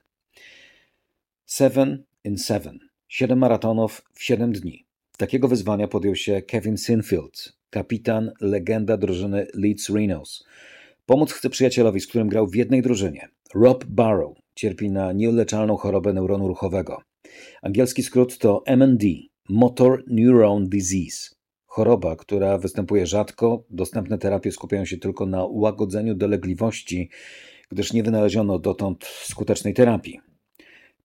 Seven 1.44 2.04
in 2.24 2.38
seven. 2.38 2.78
Siedem 3.08 3.38
maratonów 3.38 4.02
w 4.12 4.22
siedem 4.22 4.52
dni. 4.52 4.86
Takiego 5.18 5.48
wyzwania 5.48 5.88
podjął 5.88 6.16
się 6.16 6.42
Kevin 6.42 6.76
Sinfield, 6.76 7.52
kapitan, 7.70 8.32
legenda 8.40 8.96
drużyny 8.96 9.46
Leeds 9.54 9.90
Rhinos. 9.90 10.44
Pomóc 11.06 11.32
chce 11.32 11.50
przyjacielowi, 11.50 12.00
z 12.00 12.06
którym 12.06 12.28
grał 12.28 12.46
w 12.46 12.54
jednej 12.54 12.82
drużynie. 12.82 13.28
Rob 13.54 13.84
Barrow 13.84 14.36
cierpi 14.54 14.90
na 14.90 15.12
nieuleczalną 15.12 15.76
chorobę 15.76 16.12
neuronu 16.12 16.48
ruchowego. 16.48 17.02
Angielski 17.62 18.02
skrót 18.02 18.38
to 18.38 18.62
MND, 18.66 19.02
Motor 19.48 20.04
Neuron 20.06 20.68
Disease. 20.68 21.35
Choroba, 21.76 22.16
która 22.16 22.58
występuje 22.58 23.06
rzadko, 23.06 23.64
dostępne 23.70 24.18
terapie 24.18 24.52
skupiają 24.52 24.84
się 24.84 24.96
tylko 24.96 25.26
na 25.26 25.44
łagodzeniu 25.50 26.14
dolegliwości, 26.14 27.10
gdyż 27.70 27.92
nie 27.92 28.02
wynaleziono 28.02 28.58
dotąd 28.58 29.04
skutecznej 29.04 29.74
terapii. 29.74 30.20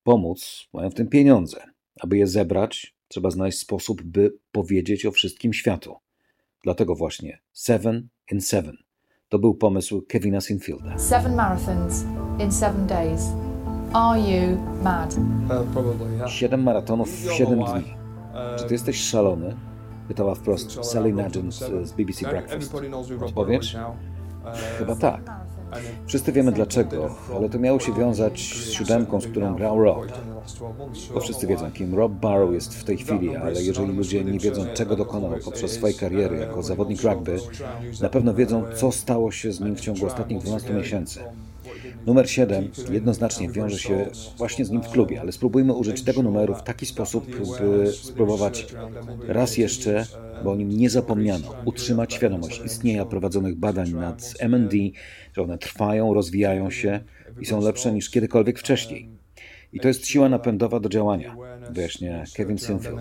Pomóc 0.04 0.68
mają 0.74 0.90
w 0.90 0.94
tym 0.94 1.08
pieniądze. 1.08 1.58
Aby 2.00 2.18
je 2.18 2.28
zebrać, 2.28 2.96
trzeba 3.08 3.30
znaleźć 3.30 3.60
sposób, 3.60 4.02
by 4.04 4.38
powiedzieć 4.52 5.06
o 5.06 5.12
wszystkim 5.12 5.54
światu. 5.54 5.96
Dlatego 6.64 6.96
właśnie 6.96 7.40
Seven 7.54 8.08
in 8.32 8.42
Seven 8.42 8.78
to 9.30 9.40
był 9.40 9.56
pomysł 9.56 10.02
Kevina 10.08 10.42
Sinfielda. 10.42 10.98
Seven 10.98 11.36
marathons 11.36 12.04
in 12.40 12.52
seven 12.52 12.88
days. 12.88 13.22
Are 13.94 14.20
you 14.20 14.58
mad? 14.84 15.16
Siedem 16.28 16.64
maratonów 16.64 17.10
w 17.10 17.34
siedem 17.34 17.60
dni. 17.60 17.94
Czy 18.60 18.66
ty 18.66 18.74
jesteś 18.74 19.02
szalony? 19.02 19.56
Pytała 20.12 20.36
wprost 20.36 20.86
Sally 20.86 21.14
Nugent 21.14 21.56
z 21.84 21.92
BBC 21.92 22.30
Breakfast. 22.30 22.76
Odpowiedź? 23.26 23.76
Chyba 24.78 24.96
tak. 24.96 25.22
Wszyscy 26.06 26.32
wiemy 26.32 26.52
dlaczego, 26.52 27.16
ale 27.36 27.50
to 27.50 27.60
miało 27.60 27.80
się 27.80 27.94
wiązać 27.94 28.40
z 28.40 28.72
siódemką, 28.72 29.22
z 29.22 29.28
którą 29.28 29.56
grał 29.56 29.84
Rob. 29.84 30.06
Bo 31.14 31.20
wszyscy 31.20 31.48
wiedzą, 31.48 31.72
kim 31.72 31.96
Rob 31.96 32.12
Barrow 32.12 32.54
jest 32.54 32.76
w 32.76 32.84
tej 32.84 32.98
chwili, 32.98 33.36
ale 33.36 33.64
jeżeli 33.64 33.94
ludzie 33.94 34.24
nie 34.24 34.40
wiedzą, 34.40 34.66
czego 34.74 34.96
dokonał 34.96 35.32
poprzez 35.46 35.72
swojej 35.72 35.98
kariery 35.98 36.38
jako 36.38 36.64
zawodnik 36.64 37.04
rugby, 37.04 37.38
na 38.02 38.10
pewno 38.10 38.34
wiedzą, 38.34 38.64
co 38.76 38.92
stało 38.92 39.32
się 39.32 39.52
z 39.52 39.60
nim 39.60 39.76
w 39.76 39.82
ciągu 39.82 40.06
ostatnich 40.06 40.40
12 40.40 40.74
miesięcy. 40.74 41.20
Numer 42.06 42.30
7 42.30 42.72
jednoznacznie 42.92 43.50
wiąże 43.50 43.80
się 43.80 44.08
właśnie 44.38 44.66
z 44.66 44.72
nim 44.72 44.82
w 44.84 44.90
klubie, 44.90 45.22
ale 45.22 45.32
spróbujmy 45.32 45.74
użyć 45.74 46.04
tego 46.04 46.24
numeru 46.24 46.56
w 46.56 46.64
taki 46.64 46.86
sposób, 46.86 47.26
by 47.60 47.92
spróbować 47.92 48.68
raz 49.28 49.58
jeszcze, 49.58 50.06
bo 50.44 50.52
o 50.52 50.56
nim 50.56 50.70
nie 50.70 50.90
zapomniano, 50.90 51.56
utrzymać 51.66 52.14
świadomość 52.14 52.62
istnienia 52.66 53.06
prowadzonych 53.06 53.56
badań 53.56 53.92
nad 53.92 54.34
MND, 54.40 54.74
że 55.34 55.42
one 55.42 55.58
trwają, 55.58 56.14
rozwijają 56.14 56.70
się 56.70 57.00
i 57.42 57.46
są 57.46 57.62
lepsze 57.62 57.92
niż 57.92 58.10
kiedykolwiek 58.10 58.60
wcześniej. 58.60 59.10
I 59.74 59.80
to 59.80 59.88
jest 59.88 60.08
siła 60.08 60.30
napędowa 60.30 60.80
do 60.80 60.90
działania, 60.90 61.36
wyjaśnia 61.70 62.24
Kevin 62.36 62.58
Sinfield. 62.58 62.96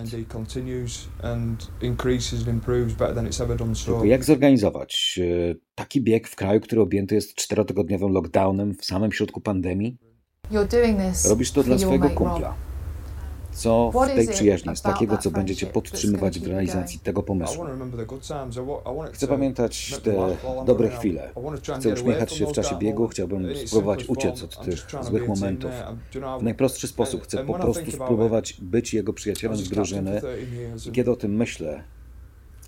Tylko 3.85 4.05
jak 4.05 4.23
zorganizować 4.23 5.19
e, 5.51 5.55
taki 5.75 6.01
bieg 6.01 6.27
w 6.27 6.35
kraju, 6.35 6.61
który 6.61 6.81
objęty 6.81 7.15
jest 7.15 7.35
czterotygodniowym 7.35 8.11
lockdownem 8.11 8.73
w 8.75 8.85
samym 8.85 9.11
środku 9.11 9.41
pandemii? 9.41 9.97
Robisz 11.29 11.51
to 11.51 11.63
dla 11.63 11.77
swojego 11.77 12.09
kumpla. 12.09 12.55
Co 13.61 13.91
w 13.91 14.15
tej 14.15 14.27
przyjaźni 14.27 14.69
jest 14.69 14.83
takiego, 14.83 15.17
co 15.17 15.31
będziecie 15.31 15.67
podtrzymywać 15.67 16.39
w 16.39 16.47
realizacji 16.47 16.99
tego 16.99 17.23
pomysłu? 17.23 17.65
Chcę 19.13 19.27
pamiętać 19.27 19.99
te 20.03 20.37
dobre 20.65 20.89
chwile. 20.89 21.29
Chcę 21.79 21.93
uśmiechać 21.93 22.33
się 22.33 22.47
w 22.47 22.51
czasie 22.51 22.77
biegu, 22.77 23.07
chciałbym 23.07 23.55
spróbować 23.65 24.05
uciec 24.05 24.43
od 24.43 24.65
tych 24.65 24.87
złych 25.01 25.27
momentów. 25.27 25.71
W 26.39 26.43
najprostszy 26.43 26.87
sposób 26.87 27.23
chcę 27.23 27.45
po 27.45 27.53
prostu 27.53 27.91
spróbować 27.91 28.57
być 28.61 28.93
jego 28.93 29.13
przyjacielem 29.13 29.57
z 29.57 29.69
drużyny. 29.69 30.21
I 30.87 30.91
kiedy 30.91 31.11
o 31.11 31.15
tym 31.15 31.35
myślę, 31.35 31.83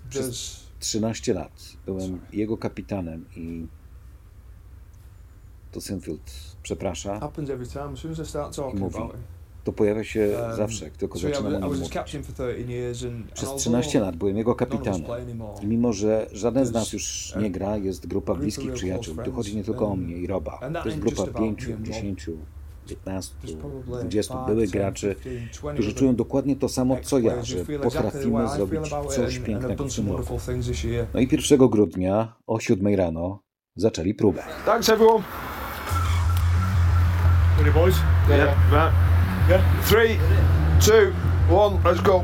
przez 0.08 0.60
13 0.80 1.34
lat 1.34 1.52
byłem 1.86 2.20
jego 2.32 2.58
kapitanem 2.58 3.24
i 3.36 3.66
to 5.72 5.80
Sinfield 5.80 6.32
przeprasza 6.62 7.30
i 8.74 8.76
mówi, 8.76 8.98
to 9.64 9.72
pojawia 9.72 10.04
się 10.04 10.28
zawsze, 10.56 10.84
jak 10.84 10.96
tylko 10.96 11.18
zaczynam 11.18 11.46
o 11.46 11.50
nim 11.50 11.64
mówić. 11.64 11.98
Przez 13.34 13.54
13 13.54 14.00
lat 14.00 14.16
byłem 14.16 14.36
jego 14.36 14.54
kapitanem 14.54 15.02
i 15.62 15.66
mimo, 15.66 15.92
że 15.92 16.26
żaden 16.32 16.66
z 16.66 16.72
nas 16.72 16.92
już 16.92 17.34
nie 17.40 17.50
gra, 17.50 17.76
jest 17.76 18.06
grupa 18.06 18.34
bliskich 18.34 18.72
przyjaciół. 18.72 19.16
Tu 19.24 19.32
chodzi 19.32 19.56
nie 19.56 19.64
tylko 19.64 19.86
o 19.86 19.96
mnie 19.96 20.16
i 20.16 20.26
Roba. 20.26 20.60
To 20.82 20.88
jest 20.88 21.00
grupa 21.00 21.26
5, 21.26 21.68
10, 21.80 22.30
15, 22.86 23.34
20 24.02 24.44
byłych 24.46 24.70
graczy, 24.70 25.16
którzy 25.74 25.94
czują 25.94 26.16
dokładnie 26.16 26.56
to 26.56 26.68
samo 26.68 26.96
co 27.02 27.18
ja, 27.18 27.44
że 27.44 27.56
potrafimy 27.82 28.48
zrobić 28.48 28.80
coś 29.08 29.38
pięknego 29.38 29.84
w 29.84 29.94
tym 29.96 30.08
roku. 30.08 30.38
No 31.14 31.20
i 31.20 31.28
1 31.32 31.68
grudnia 31.68 32.36
o 32.46 32.60
7 32.60 32.94
rano 32.94 33.42
zaczęli 33.76 34.14
próbę. 34.14 34.42
Thanks 34.66 34.88
everyone. 34.88 35.24
Ready 37.58 37.72
boys? 37.72 37.94
Yeah. 38.28 38.56
yeah. 38.72 39.13
Three, 39.44 40.18
two, 40.80 41.12
one, 41.50 41.76
let's 41.82 42.00
go. 42.02 42.22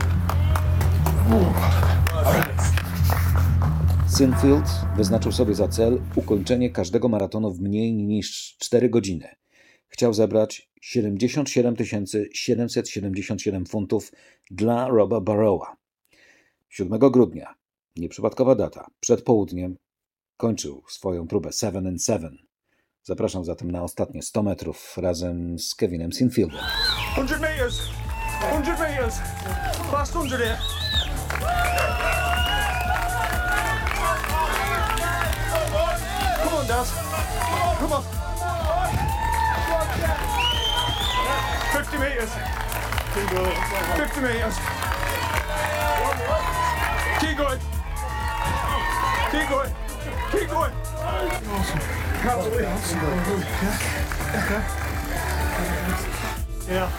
Sinfield 4.09 4.65
wyznaczył 4.97 5.33
sobie 5.33 5.55
za 5.55 5.69
cel 5.69 6.03
ukończenie 6.17 6.71
każdego 6.71 7.09
maratonu 7.09 7.53
w 7.53 7.61
mniej 7.61 7.93
niż 7.93 8.57
4 8.59 8.89
godziny. 8.91 9.29
Chciał 9.89 10.15
zebrać 10.15 10.71
77 10.81 11.75
777 12.35 13.67
funtów 13.67 14.12
dla 14.50 14.89
Roba 14.89 15.21
Barrowa. 15.21 15.77
7 16.69 16.99
grudnia, 16.99 17.55
nieprzypadkowa 17.97 18.55
data, 18.55 18.87
przed 19.00 19.23
południem, 19.23 19.77
kończył 20.37 20.83
swoją 20.89 21.27
próbę 21.27 21.53
7 21.53 21.87
and 21.87 22.05
7. 22.05 22.50
Zapraszam 23.02 23.45
zatem 23.45 23.71
na 23.71 23.83
ostatnie 23.83 24.23
100 24.23 24.42
metrów 24.42 24.97
razem 24.97 25.59
z 25.59 25.75
Kevinem 25.75 26.12
Sinfieldem. 26.12 26.61
100 27.12 27.38
meters. 27.38 27.81
100 28.51 28.79
meters. 28.79 29.14
Last 29.92 30.12
100 30.12 30.38
here. 30.38 30.59
Come 36.44 36.57
on, 36.57 36.66
Dad. 36.66 36.87
Come 37.81 37.94
on. 37.94 38.03
50 41.72 41.98
meters. 41.98 42.31
50 43.96 44.20
meters. 44.22 44.55
Keep 47.20 47.37
going. 47.37 47.61
Keep 49.31 49.48
going. 49.48 49.75
Keep 50.33 50.51
going. 50.51 50.72
Awesome. 51.51 52.10
Can't 52.20 52.44
believe 52.44 52.61
it. 52.61 52.66
Yeah. 56.68 56.90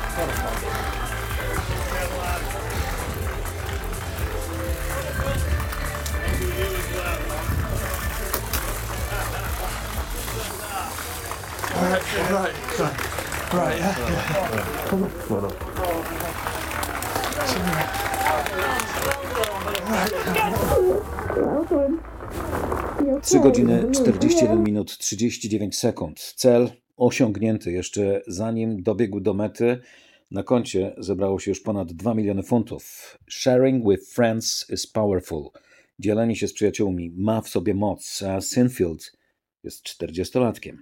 Right, 11.74 12.02
right, 12.32 12.56
right, 12.80 12.98
right, 13.54 13.78
yeah. 13.78 13.96
yeah. 14.10 14.88
Come 14.88 15.04
on. 15.04 15.12
Come 15.28 15.46
on. 21.78 22.21
Trzy 23.22 23.40
godziny 23.40 23.92
41 23.92 24.64
minut 24.64 24.98
39 24.98 25.78
sekund. 25.78 26.34
Cel 26.36 26.70
osiągnięty 26.98 27.72
jeszcze 27.72 28.22
zanim 28.28 28.84
dobiegł 28.84 29.20
do 29.20 29.34
mety. 29.34 29.80
Na 30.32 30.44
koncie 30.44 30.96
zebrało 30.98 31.40
się 31.40 31.52
już 31.52 31.62
ponad 31.62 31.94
2 31.94 32.14
miliony 32.14 32.44
funtów. 32.44 33.18
Sharing 33.30 33.90
with 33.90 34.14
friends 34.14 34.66
is 34.70 34.88
powerful. 34.88 35.50
Dzielenie 36.00 36.36
się 36.36 36.48
z 36.48 36.54
przyjaciółmi 36.54 37.12
ma 37.18 37.42
w 37.42 37.50
sobie 37.50 37.74
moc, 37.74 38.24
a 38.24 38.42
Sinfield 38.42 39.12
jest 39.64 39.86
40-latkiem. 39.86 40.76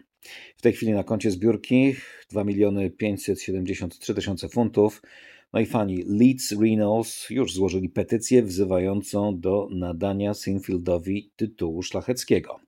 W 0.58 0.62
tej 0.62 0.74
chwili 0.74 0.92
na 0.92 1.04
koncie 1.04 1.32
zbiórki 1.32 1.96
2 2.30 2.44
miliony 2.44 2.90
573 2.90 4.16
tysiące 4.16 4.50
funtów. 4.50 5.02
No 5.54 5.60
i 5.60 5.66
fani 5.66 6.04
Leeds 6.08 6.52
Reynolds 6.52 7.30
już 7.30 7.54
złożyli 7.54 7.90
petycję 7.90 8.44
wzywającą 8.44 9.40
do 9.40 9.68
nadania 9.72 10.34
Sinfieldowi 10.34 11.32
tytułu 11.36 11.84
szlacheckiego. 11.84 12.60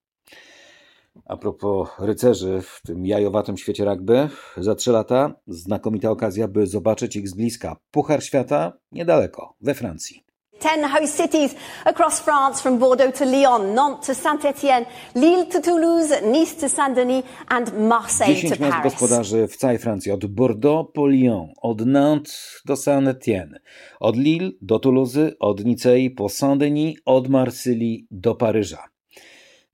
A 1.26 1.38
propos 1.38 1.90
rycerzy 2.00 2.62
w 2.62 2.82
tym 2.86 3.06
jajowatym 3.06 3.58
świecie 3.58 3.86
rugby, 3.86 4.30
za 4.58 4.76
trzy 4.76 4.92
lata 4.92 5.36
znakomita 5.48 6.12
okazja, 6.12 6.48
by 6.48 6.68
zobaczyć 6.68 7.16
ich 7.16 7.30
z 7.30 7.34
bliska. 7.34 7.78
Puchar 7.92 8.24
Świata 8.24 8.74
niedaleko, 8.92 9.56
we 9.62 9.74
Francji. 9.74 10.31
Ten 10.62 10.84
host 10.84 11.16
cities 11.16 11.56
across 11.86 12.20
France 12.20 12.62
from 12.62 12.78
Bordeaux 12.78 13.12
to 13.18 13.26
Lyon, 13.26 13.74
Nantes 13.74 14.08
to 14.08 14.14
Saint-Étienne, 14.14 14.86
Lille 15.16 15.46
to 15.50 15.60
Toulouse, 15.62 16.14
Nice 16.24 16.56
to 16.56 16.70
Saint-Denis 16.70 17.24
and 17.50 17.66
Marseille 17.88 18.36
10 18.36 18.50
to 18.50 18.64
miast 18.64 18.78
Paris. 18.78 18.94
gospodarzy 18.94 19.48
w 19.48 19.58
całej 19.58 19.78
Francji, 19.78 20.12
od 20.12 20.26
Bordeaux 20.26 20.94
po 20.94 21.08
Lyon, 21.08 21.48
od 21.62 21.86
Nantes 21.86 22.62
do 22.66 22.74
Saint-Étienne, 22.76 23.60
od 24.00 24.18
Lille 24.18 24.52
do 24.62 24.80
Toulouse, 24.80 25.32
od 25.40 25.66
Nicei 25.66 26.10
po 26.10 26.30
Saint-Denis, 26.30 26.96
od 27.06 27.30
Marsylii 27.30 28.08
do 28.12 28.36
Paryża. 28.36 28.84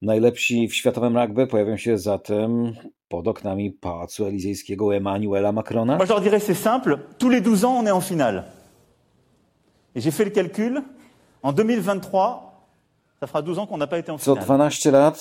Najlepsi 0.02 0.68
w 0.68 0.76
światowym 0.76 1.18
rugby 1.18 1.48
pojawią 1.48 1.78
się 1.78 1.98
zatem 1.98 2.74
pod 3.08 3.28
oknami 3.28 3.72
Pałacu 3.72 4.26
Elizejskiego 4.26 4.96
Emmanuela 4.96 5.52
Macrona. 5.52 5.98
Moi, 5.98 6.06
je 6.06 6.14
leur 6.14 6.22
dirais, 6.22 6.44
c'est 6.44 6.64
simple. 6.64 6.98
Tous 7.18 7.32
les 7.32 7.42
12 7.42 7.66
ans, 7.66 7.78
on 7.84 7.86
est 7.88 7.92
en 7.92 8.02
finale. 8.02 8.57
Et 9.98 10.02
j'ai 10.02 10.12
fait 10.12 10.26
le 10.26 10.30
calcul. 10.32 10.84
En 11.42 11.52
2023, 11.54 12.68
ça 13.20 13.26
fera 13.28 13.42
12 13.42 13.58
ans 13.60 13.66
qu'on 13.66 13.78
n'a 13.78 13.88
pas 13.88 13.98
été 13.98 14.12
en 14.12 14.18
Co 14.20 14.36
finale. 14.36 14.70
12 14.70 14.86
lat 14.92 15.14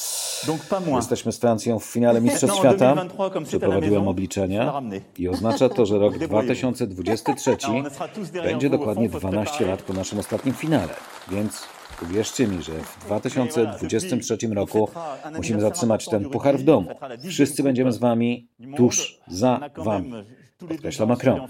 Donc 0.46 0.60
pas 0.68 0.80
moins. 0.80 0.98
jesteśmy 1.00 1.32
z 1.32 1.38
Francją 1.38 1.78
w 1.78 1.84
finale 1.84 2.20
Mistrzostw 2.24 2.56
No, 2.56 2.60
Świata. 2.62 2.94
2023, 2.94 3.30
comme 3.30 3.46
c'est 3.46 3.48
à 3.48 3.52
la 3.54 3.58
Przeprowadziłem 3.58 4.08
obliczenia 4.08 4.82
i 5.18 5.28
oznacza 5.28 5.68
to, 5.68 5.86
że 5.86 5.98
rok 5.98 6.18
Débrouillez-vous. 6.18 6.72
2023 6.74 7.56
Alors, 7.64 7.86
on 7.86 7.90
sera 7.90 8.08
tous 8.08 8.30
derrière 8.30 8.44
będzie 8.44 8.70
dokładnie 8.70 9.08
fond, 9.08 9.20
faut 9.20 9.30
12 9.30 9.50
préparer. 9.50 9.70
lat 9.70 9.82
po 9.82 9.92
naszym 9.92 10.18
ostatnim 10.18 10.54
finale. 10.54 10.94
Więc 11.30 11.62
uwierzcie 12.02 12.46
mi, 12.46 12.62
że 12.62 12.72
w 12.72 13.04
2023 13.06 14.38
roku 14.54 14.88
musimy 15.36 15.60
zatrzymać 15.60 16.08
ten 16.08 16.30
puchar 16.30 16.58
w 16.58 16.62
domu. 16.64 16.88
Wszyscy 17.28 17.62
będziemy 17.62 17.92
z 17.92 17.98
wami, 17.98 18.48
tuż 18.76 19.20
za 19.28 19.60
wami. 19.76 20.12
Podkreśla 20.58 21.06
Macron. 21.06 21.40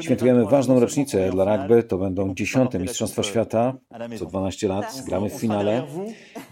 Świętujemy 0.00 0.44
ważną 0.44 0.80
rocznicę 0.80 1.30
dla 1.30 1.56
rugby, 1.56 1.82
to 1.82 1.98
będą 1.98 2.34
dziesiąte 2.34 2.78
Mistrzostwa 2.78 3.22
Świata, 3.22 3.74
co 4.18 4.26
12 4.26 4.68
lat, 4.68 5.02
gramy 5.06 5.30
w 5.30 5.32
finale. 5.32 5.86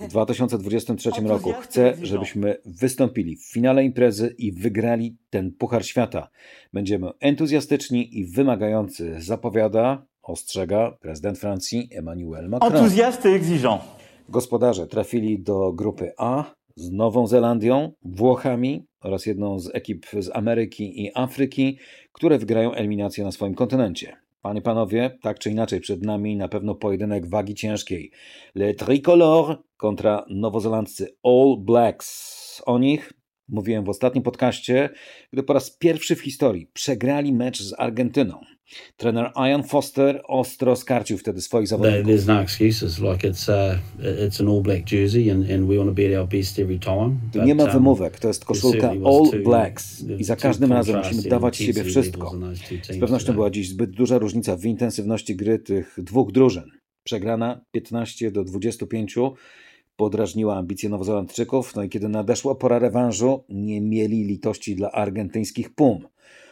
W 0.00 0.08
2023 0.08 1.10
roku 1.10 1.52
chcę, 1.52 1.94
żebyśmy 2.02 2.56
wystąpili 2.64 3.36
w 3.36 3.52
finale 3.52 3.84
imprezy 3.84 4.34
i 4.38 4.52
wygrali 4.52 5.16
ten 5.30 5.52
Puchar 5.52 5.86
Świata. 5.86 6.28
Będziemy 6.72 7.10
entuzjastyczni 7.20 8.18
i 8.18 8.26
wymagający, 8.26 9.14
zapowiada, 9.18 10.06
ostrzega 10.22 10.96
prezydent 11.00 11.38
Francji 11.38 11.88
Emmanuel 11.92 12.48
Macron. 12.48 12.72
Enthousiaste 12.72 13.28
et 13.28 13.36
exigeant. 13.36 13.82
Gospodarze 14.28 14.86
trafili 14.86 15.42
do 15.42 15.72
grupy 15.72 16.12
A 16.18 16.57
z 16.78 16.90
Nową 16.90 17.26
Zelandią, 17.26 17.92
Włochami 18.02 18.86
oraz 19.00 19.26
jedną 19.26 19.58
z 19.58 19.74
ekip 19.74 20.06
z 20.18 20.30
Ameryki 20.36 21.04
i 21.04 21.10
Afryki, 21.14 21.78
które 22.12 22.38
wygrają 22.38 22.72
eliminację 22.72 23.24
na 23.24 23.32
swoim 23.32 23.54
kontynencie. 23.54 24.16
Panie, 24.42 24.62
panowie, 24.62 25.18
tak 25.22 25.38
czy 25.38 25.50
inaczej 25.50 25.80
przed 25.80 26.02
nami 26.02 26.36
na 26.36 26.48
pewno 26.48 26.74
pojedynek 26.74 27.26
wagi 27.26 27.54
ciężkiej. 27.54 28.10
Le 28.54 28.74
Tricolore 28.74 29.56
kontra 29.76 30.24
nowozelandzcy 30.30 31.16
All 31.24 31.56
Blacks. 31.58 32.62
O 32.66 32.78
nich 32.78 33.12
mówiłem 33.48 33.84
w 33.84 33.88
ostatnim 33.88 34.24
podcaście, 34.24 34.90
gdy 35.32 35.42
po 35.42 35.52
raz 35.52 35.70
pierwszy 35.70 36.16
w 36.16 36.20
historii 36.20 36.70
przegrali 36.72 37.32
mecz 37.32 37.62
z 37.62 37.74
Argentyną. 37.78 38.40
Trener 38.96 39.30
Ian 39.36 39.62
Foster 39.62 40.22
ostro 40.24 40.76
skarcił 40.76 41.18
wtedy 41.18 41.40
swoich 41.40 41.68
zawodników. 41.68 42.06
There's 42.06 42.26
no 42.26 42.40
excuses. 42.40 42.98
Like 42.98 43.28
it's 43.28 43.48
uh, 43.48 43.78
it's 44.00 44.40
an 44.40 44.48
all 44.48 44.62
black 44.62 44.92
jersey, 44.92 45.30
and, 45.30 45.50
and 45.50 45.68
we 45.68 45.76
want 45.76 45.90
to 45.90 45.94
beat 45.94 46.20
our 46.20 46.28
best 46.28 46.58
every 46.58 46.78
time. 46.78 47.16
Tu 47.32 47.42
nie 47.42 47.54
ma 47.54 47.64
But, 47.64 47.74
um, 47.74 47.82
wymówek, 47.82 48.18
to 48.18 48.28
jest 48.28 48.44
koszulka 48.44 48.90
All 48.90 49.42
Blacks 49.44 50.04
i 50.18 50.24
za 50.24 50.36
każdym 50.36 50.72
razem 50.72 50.96
musimy 50.98 51.22
dawać 51.22 51.56
siebie 51.56 51.84
wszystko. 51.84 52.32
Z 52.82 53.00
pewnością 53.00 53.32
była 53.32 53.50
dziś 53.50 53.68
zbyt 53.68 53.90
duża 53.90 54.18
różnica 54.18 54.56
w 54.56 54.64
intensywności 54.64 55.36
gry 55.36 55.58
tych 55.58 55.98
dwóch 55.98 56.32
drużyn. 56.32 56.70
Przegrana 57.04 57.60
15 57.70 58.30
do 58.30 58.44
25 58.44 59.18
podrażniła 59.98 60.56
ambicje 60.56 60.88
Nowozelandczyków, 60.88 61.76
no 61.76 61.82
i 61.82 61.88
kiedy 61.88 62.08
nadeszła 62.08 62.54
pora 62.54 62.78
rewanżu, 62.78 63.44
nie 63.48 63.80
mieli 63.80 64.24
litości 64.24 64.76
dla 64.76 64.92
argentyńskich 64.92 65.74
Pum. 65.74 66.08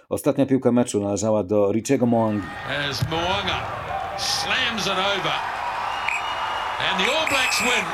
Ostatnia 0.08 0.46
piłka 0.46 0.72
meczu 0.72 1.00
należała 1.00 1.44
do 1.44 1.72
Richiego 1.72 2.06
Moangi. 2.06 2.46
as 2.90 3.02
Moanga 3.10 3.58
slams 4.18 4.86
it 4.86 4.92
over. 4.92 5.36
And 6.88 6.94
the 7.00 7.06
All 7.12 7.28
Blacks 7.28 7.60
win 7.60 7.84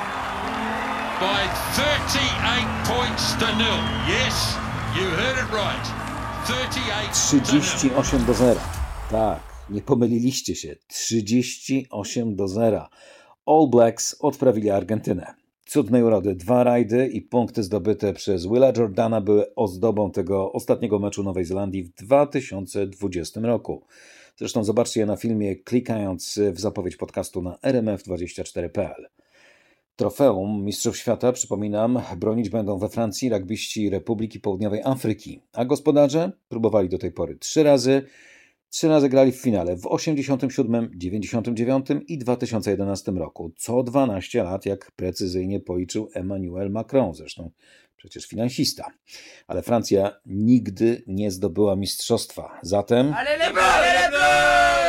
by 1.21 1.43
38 1.77 2.67
points 2.95 3.37
to 3.41 3.47
nil. 3.57 3.79
Yes, 4.09 4.57
you 4.97 5.05
heard 5.17 5.38
it 5.45 5.51
right. 5.53 5.87
38 6.47 7.45
to 7.45 7.53
nil. 7.53 7.62
38 7.62 8.25
do 8.25 8.35
0. 8.35 8.61
Tak, 9.11 9.41
nie 9.71 9.83
pomyliliście 9.83 10.55
się. 10.55 10.77
38 10.88 12.37
do 12.37 12.49
0. 12.49 12.88
All 13.47 13.69
Blacks 13.71 14.17
odprawili 14.21 14.71
Argentynę. 14.71 15.41
Cudnej 15.73 16.03
urody, 16.03 16.35
dwa 16.35 16.65
rajdy 16.65 17.07
i 17.07 17.23
punkty 17.23 17.63
zdobyte 17.63 18.13
przez 18.13 18.47
Willa 18.47 18.73
Jordana 18.77 19.21
były 19.21 19.55
ozdobą 19.55 20.11
tego 20.11 20.53
ostatniego 20.53 20.99
meczu 20.99 21.23
Nowej 21.23 21.45
Zelandii 21.45 21.83
w 21.83 21.95
2020 21.95 23.41
roku. 23.41 23.87
Zresztą 24.37 24.65
zobaczcie 24.65 25.01
je 25.01 25.07
na 25.07 25.17
filmie, 25.17 25.57
klikając 25.57 26.41
w 26.53 26.61
zapowiedź 26.61 26.97
podcastu 26.97 27.43
na 27.43 27.55
rmf24.pl. 27.55 29.09
Trofeum 29.97 30.65
Mistrzów 30.65 30.97
Świata, 30.97 31.33
przypominam, 31.33 32.01
bronić 32.17 32.49
będą 32.49 32.79
we 32.79 32.89
Francji 32.89 33.31
rugbyści 33.31 33.91
Republiki 33.91 34.41
Południowej 34.41 34.81
Afryki, 34.85 35.41
a 35.53 35.65
gospodarze 35.65 36.33
próbowali 36.49 36.89
do 36.89 36.99
tej 36.99 37.13
pory 37.13 37.37
trzy 37.37 37.63
razy. 37.63 38.03
Trzy 38.73 38.89
razy 38.89 39.09
grali 39.09 39.33
w 39.33 39.37
finale 39.37 39.77
w 39.77 39.87
87, 39.87 40.91
99 40.95 41.87
i 42.09 42.19
2011 42.19 43.13
roku. 43.13 43.53
Co 43.57 43.83
12 43.83 44.43
lat, 44.43 44.67
jak 44.67 44.93
precyzyjnie 44.97 45.61
policzył 45.61 46.09
Emmanuel 46.15 46.71
Macron, 46.71 47.15
zresztą 47.15 47.51
przecież 47.97 48.27
finansista. 48.27 48.87
Ale 49.47 49.63
Francja 49.63 50.13
nigdy 50.27 51.03
nie 51.07 51.31
zdobyła 51.31 51.77
mistrzostwa. 51.77 52.59
Zatem 52.63 53.07
bleus 53.07 53.53
Allez 53.57 54.82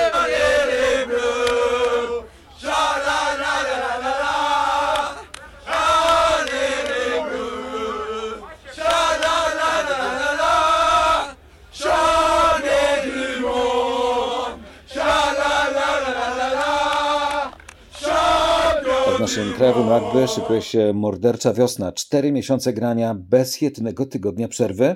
rugby 19.99 20.27
szykuje 20.27 20.61
się 20.61 20.93
mordercza 20.93 21.53
wiosna. 21.53 21.91
Cztery 21.91 22.31
miesiące 22.31 22.73
grania 22.73 23.15
bez 23.15 23.61
jednego 23.61 24.05
tygodnia 24.05 24.47
przerwy? 24.47 24.95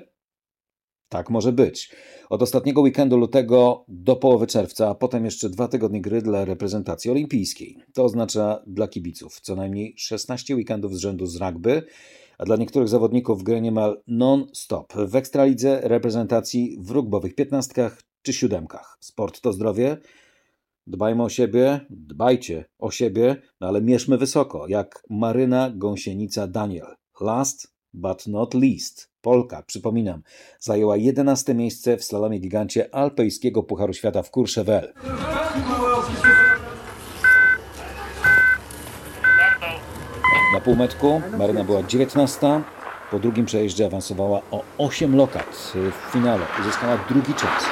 Tak 1.10 1.30
może 1.30 1.52
być. 1.52 1.92
Od 2.30 2.42
ostatniego 2.42 2.82
weekendu 2.82 3.18
lutego 3.18 3.86
do 3.88 4.16
połowy 4.16 4.48
czerwca, 4.48 4.90
a 4.90 4.96
potem 4.96 5.26
jeszcze 5.26 5.50
dwa 5.50 5.68
tygodnie 5.68 6.02
gry 6.02 6.22
dla 6.22 6.46
reprezentacji 6.46 7.12
olimpijskiej. 7.12 7.78
To 7.94 8.04
oznacza 8.04 8.64
dla 8.68 8.88
kibiców 8.88 9.42
co 9.42 9.56
najmniej 9.56 9.94
16 9.98 10.56
weekendów 10.56 10.96
z 10.96 11.00
rzędu 11.00 11.26
z 11.26 11.36
rugby, 11.42 11.84
a 12.38 12.46
dla 12.46 12.56
niektórych 12.56 12.88
zawodników 12.88 13.44
grę 13.44 13.62
niemal 13.62 14.02
non-stop 14.08 14.94
w 14.94 15.16
ekstralidze, 15.16 15.82
reprezentacji, 15.84 16.78
w 16.80 16.92
rugbowych 16.92 17.36
piętnastkach 17.36 18.02
czy 18.22 18.34
siódemkach. 18.34 18.98
Sport 19.00 19.42
to 19.42 19.54
zdrowie. 19.54 19.98
Dbajmy 20.88 21.24
o 21.24 21.30
siebie, 21.30 21.80
dbajcie 21.90 22.66
o 22.80 22.92
siebie, 22.92 23.36
no 23.62 23.68
ale 23.68 23.82
mierzmy 23.82 24.18
wysoko, 24.18 24.68
jak 24.68 25.04
Maryna 25.10 25.72
Gąsienica 25.76 26.48
Daniel. 26.48 26.96
Last 27.22 27.74
but 27.94 28.28
not 28.28 28.54
least. 28.54 29.12
Polka, 29.22 29.64
przypominam, 29.64 30.22
zajęła 30.60 30.98
11 30.98 31.54
miejsce 31.54 31.98
w 31.98 32.04
slalomie 32.04 32.40
gigancie 32.40 32.96
alpejskiego 32.96 33.64
Pucharu 33.64 33.94
Świata 33.94 34.24
w 34.24 34.32
Courchevel. 34.32 34.94
Na 40.54 40.62
półmetku 40.62 41.22
Maryna 41.38 41.64
była 41.64 41.84
19. 41.84 42.62
Po 43.12 43.20
drugim 43.20 43.46
przejeździe 43.46 43.86
awansowała 43.86 44.42
o 44.52 44.64
8 44.78 45.16
lokat 45.16 45.74
w 45.74 46.12
finale. 46.12 46.46
Uzyskała 46.62 46.98
drugi 47.10 47.34
czas. 47.34 47.64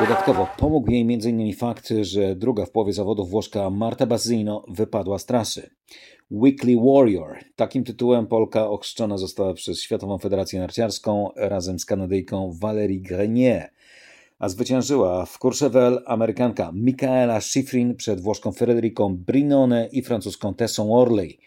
Dodatkowo 0.00 0.48
pomógł 0.58 0.90
jej 0.90 1.02
m.in. 1.02 1.54
fakt, 1.54 1.88
że 2.02 2.36
druga 2.36 2.66
w 2.66 2.70
połowie 2.70 2.92
zawodów 2.92 3.30
Włoszka 3.30 3.70
Marta 3.70 4.06
Bazzino 4.06 4.64
wypadła 4.68 5.18
z 5.18 5.26
trasy. 5.26 5.70
Weekly 6.30 6.76
Warrior. 6.76 7.38
Takim 7.56 7.84
tytułem 7.84 8.26
Polka 8.26 8.68
ochrzczona 8.68 9.18
została 9.18 9.54
przez 9.54 9.82
Światową 9.82 10.18
Federację 10.18 10.60
Narciarską 10.60 11.30
razem 11.36 11.78
z 11.78 11.84
Kanadyjką 11.84 12.52
Valérie 12.62 13.00
Grenier. 13.00 13.70
A 14.38 14.48
zwyciężyła 14.48 15.26
w 15.26 15.38
Courchevel 15.38 16.02
Amerykanka 16.06 16.72
Michaela 16.74 17.40
Schifrin 17.40 17.96
przed 17.96 18.20
Włoszką 18.20 18.52
Frederiką 18.52 19.16
Brinone 19.16 19.88
i 19.92 20.02
francuską 20.02 20.54
Tessą 20.54 20.94
Orley. 20.96 21.38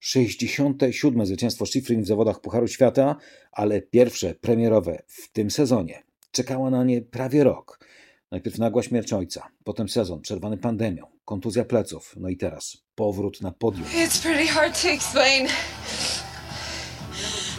67. 0.00 1.26
zwycięstwo 1.26 1.66
Schifrin 1.66 2.02
w 2.02 2.06
zawodach 2.06 2.40
Pucharu 2.40 2.68
Świata, 2.68 3.16
ale 3.52 3.82
pierwsze 3.82 4.34
premierowe 4.34 5.02
w 5.06 5.32
tym 5.32 5.50
sezonie. 5.50 6.02
Czekała 6.32 6.70
na 6.70 6.84
nie 6.84 7.02
prawie 7.02 7.44
rok. 7.44 7.89
Najpierw 8.30 8.58
nagła 8.58 8.82
śmierć 8.82 9.12
ojca, 9.12 9.48
potem 9.64 9.88
sezon 9.88 10.20
przerwany 10.20 10.58
pandemią, 10.58 11.06
kontuzja 11.24 11.64
pleców, 11.64 12.14
no 12.16 12.28
i 12.28 12.36
teraz 12.36 12.76
powrót 12.94 13.40
na 13.40 13.52
podium. 13.52 13.84
It's 13.84 14.22
pretty 14.22 14.46
hard 14.46 14.82
to 14.82 14.88
explain. 14.88 15.48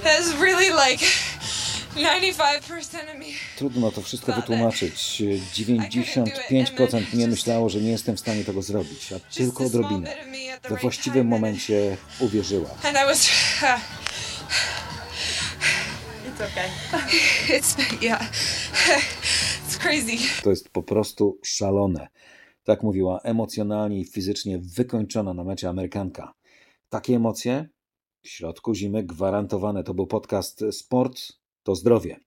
That's 0.04 0.42
really 0.42 0.70
like 0.70 1.06
95% 1.96 3.12
of 3.12 3.20
me. 3.20 3.26
Trudno 3.58 3.92
to 3.92 4.02
wszystko 4.02 4.34
wytłumaczyć. 4.34 5.22
95% 5.54 7.14
nie 7.14 7.28
myślało, 7.28 7.70
że 7.70 7.82
nie 7.82 7.92
jestem 7.92 8.18
w 8.18 8.20
stanie 8.20 8.44
tego 8.44 8.62
zrobić, 8.62 9.14
a 9.14 9.20
tylko 9.36 9.66
odrobinę. 9.66 10.16
We 10.70 10.76
właściwym 10.76 11.28
momencie 11.28 11.98
uwierzyła. 12.20 12.70
And 12.84 12.98
I 12.98 13.06
was. 13.06 13.30
Uh, 13.64 13.80
It's 16.28 16.42
okay. 16.42 16.70
it's, 17.58 18.02
yeah. 18.02 18.22
To 20.44 20.50
jest 20.50 20.70
po 20.70 20.84
prostu 20.84 21.40
szalone. 21.44 22.08
Tak 22.64 22.84
mówiła 22.84 23.20
emocjonalnie 23.24 24.00
i 24.00 24.06
fizycznie 24.06 24.60
wykończona 24.60 25.34
na 25.34 25.44
mecie 25.44 25.70
Amerykanka. 25.70 26.34
Takie 26.90 27.16
emocje 27.16 27.70
w 28.22 28.28
środku 28.30 28.76
zimy 28.76 29.04
gwarantowane. 29.04 29.84
To 29.84 29.94
był 29.94 30.08
podcast 30.08 30.64
Sport 30.72 31.22
to 31.64 31.76
zdrowie. 31.76 32.20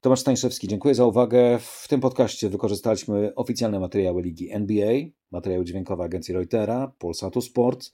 Tomasz 0.00 0.20
Stańszewski, 0.20 0.68
dziękuję 0.68 0.94
za 0.94 1.06
uwagę. 1.06 1.58
W 1.58 1.88
tym 1.88 2.00
podcaście 2.00 2.48
wykorzystaliśmy 2.48 3.34
oficjalne 3.34 3.80
materiały 3.80 4.22
ligi 4.22 4.52
NBA, 4.52 4.94
materiały 5.30 5.64
dźwiękowe 5.64 6.04
agencji 6.04 6.34
Reutera, 6.34 6.92
Polsatu 6.98 7.40
Sport, 7.40 7.90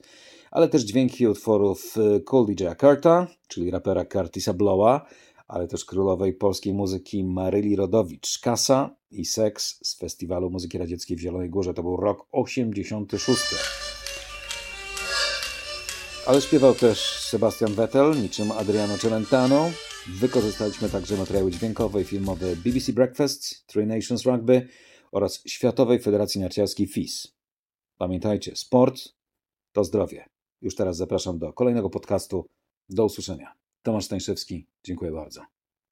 ale 0.51 0.69
też 0.69 0.81
dźwięki 0.81 1.27
utworów 1.27 1.95
Cool 2.25 2.45
DJ 2.45 2.63
Carta, 2.81 3.27
czyli 3.47 3.71
rapera 3.71 4.05
Curtisa 4.05 4.53
Blowa, 4.53 5.05
ale 5.49 5.67
też 5.67 5.85
królowej 5.85 6.33
polskiej 6.33 6.73
muzyki 6.73 7.23
Maryli 7.23 7.75
Rodowicz. 7.75 8.39
Kasa 8.39 8.95
i 9.11 9.25
seks 9.25 9.79
z 9.83 9.97
Festiwalu 9.97 10.49
Muzyki 10.49 10.77
Radzieckiej 10.77 11.17
w 11.17 11.19
Zielonej 11.19 11.49
Górze. 11.49 11.73
To 11.73 11.83
był 11.83 11.97
rok 11.97 12.27
86. 12.31 13.41
Ale 16.27 16.41
śpiewał 16.41 16.75
też 16.75 16.99
Sebastian 17.29 17.73
Vettel, 17.73 18.21
niczym 18.21 18.51
Adriano 18.51 18.97
Celentano. 18.97 19.71
Wykorzystaliśmy 20.07 20.89
także 20.89 21.17
materiały 21.17 21.51
dźwiękowe 21.51 22.01
i 22.01 22.03
filmowe 22.03 22.55
BBC 22.55 22.93
Breakfast, 22.93 23.67
Three 23.67 23.87
Nations 23.87 24.25
Rugby 24.25 24.67
oraz 25.11 25.43
Światowej 25.47 25.99
Federacji 25.99 26.41
Narciarskiej 26.41 26.87
FIS. 26.87 27.27
Pamiętajcie, 27.97 28.55
sport 28.55 29.01
to 29.71 29.83
zdrowie. 29.83 30.25
Już 30.61 30.75
teraz 30.75 30.97
zapraszam 30.97 31.39
do 31.39 31.53
kolejnego 31.53 31.89
podcastu. 31.89 32.45
Do 32.89 33.05
usłyszenia. 33.05 33.59
Tomasz 33.83 34.05
Stańszewski, 34.05 34.67
dziękuję 34.83 35.11
bardzo. 35.11 35.58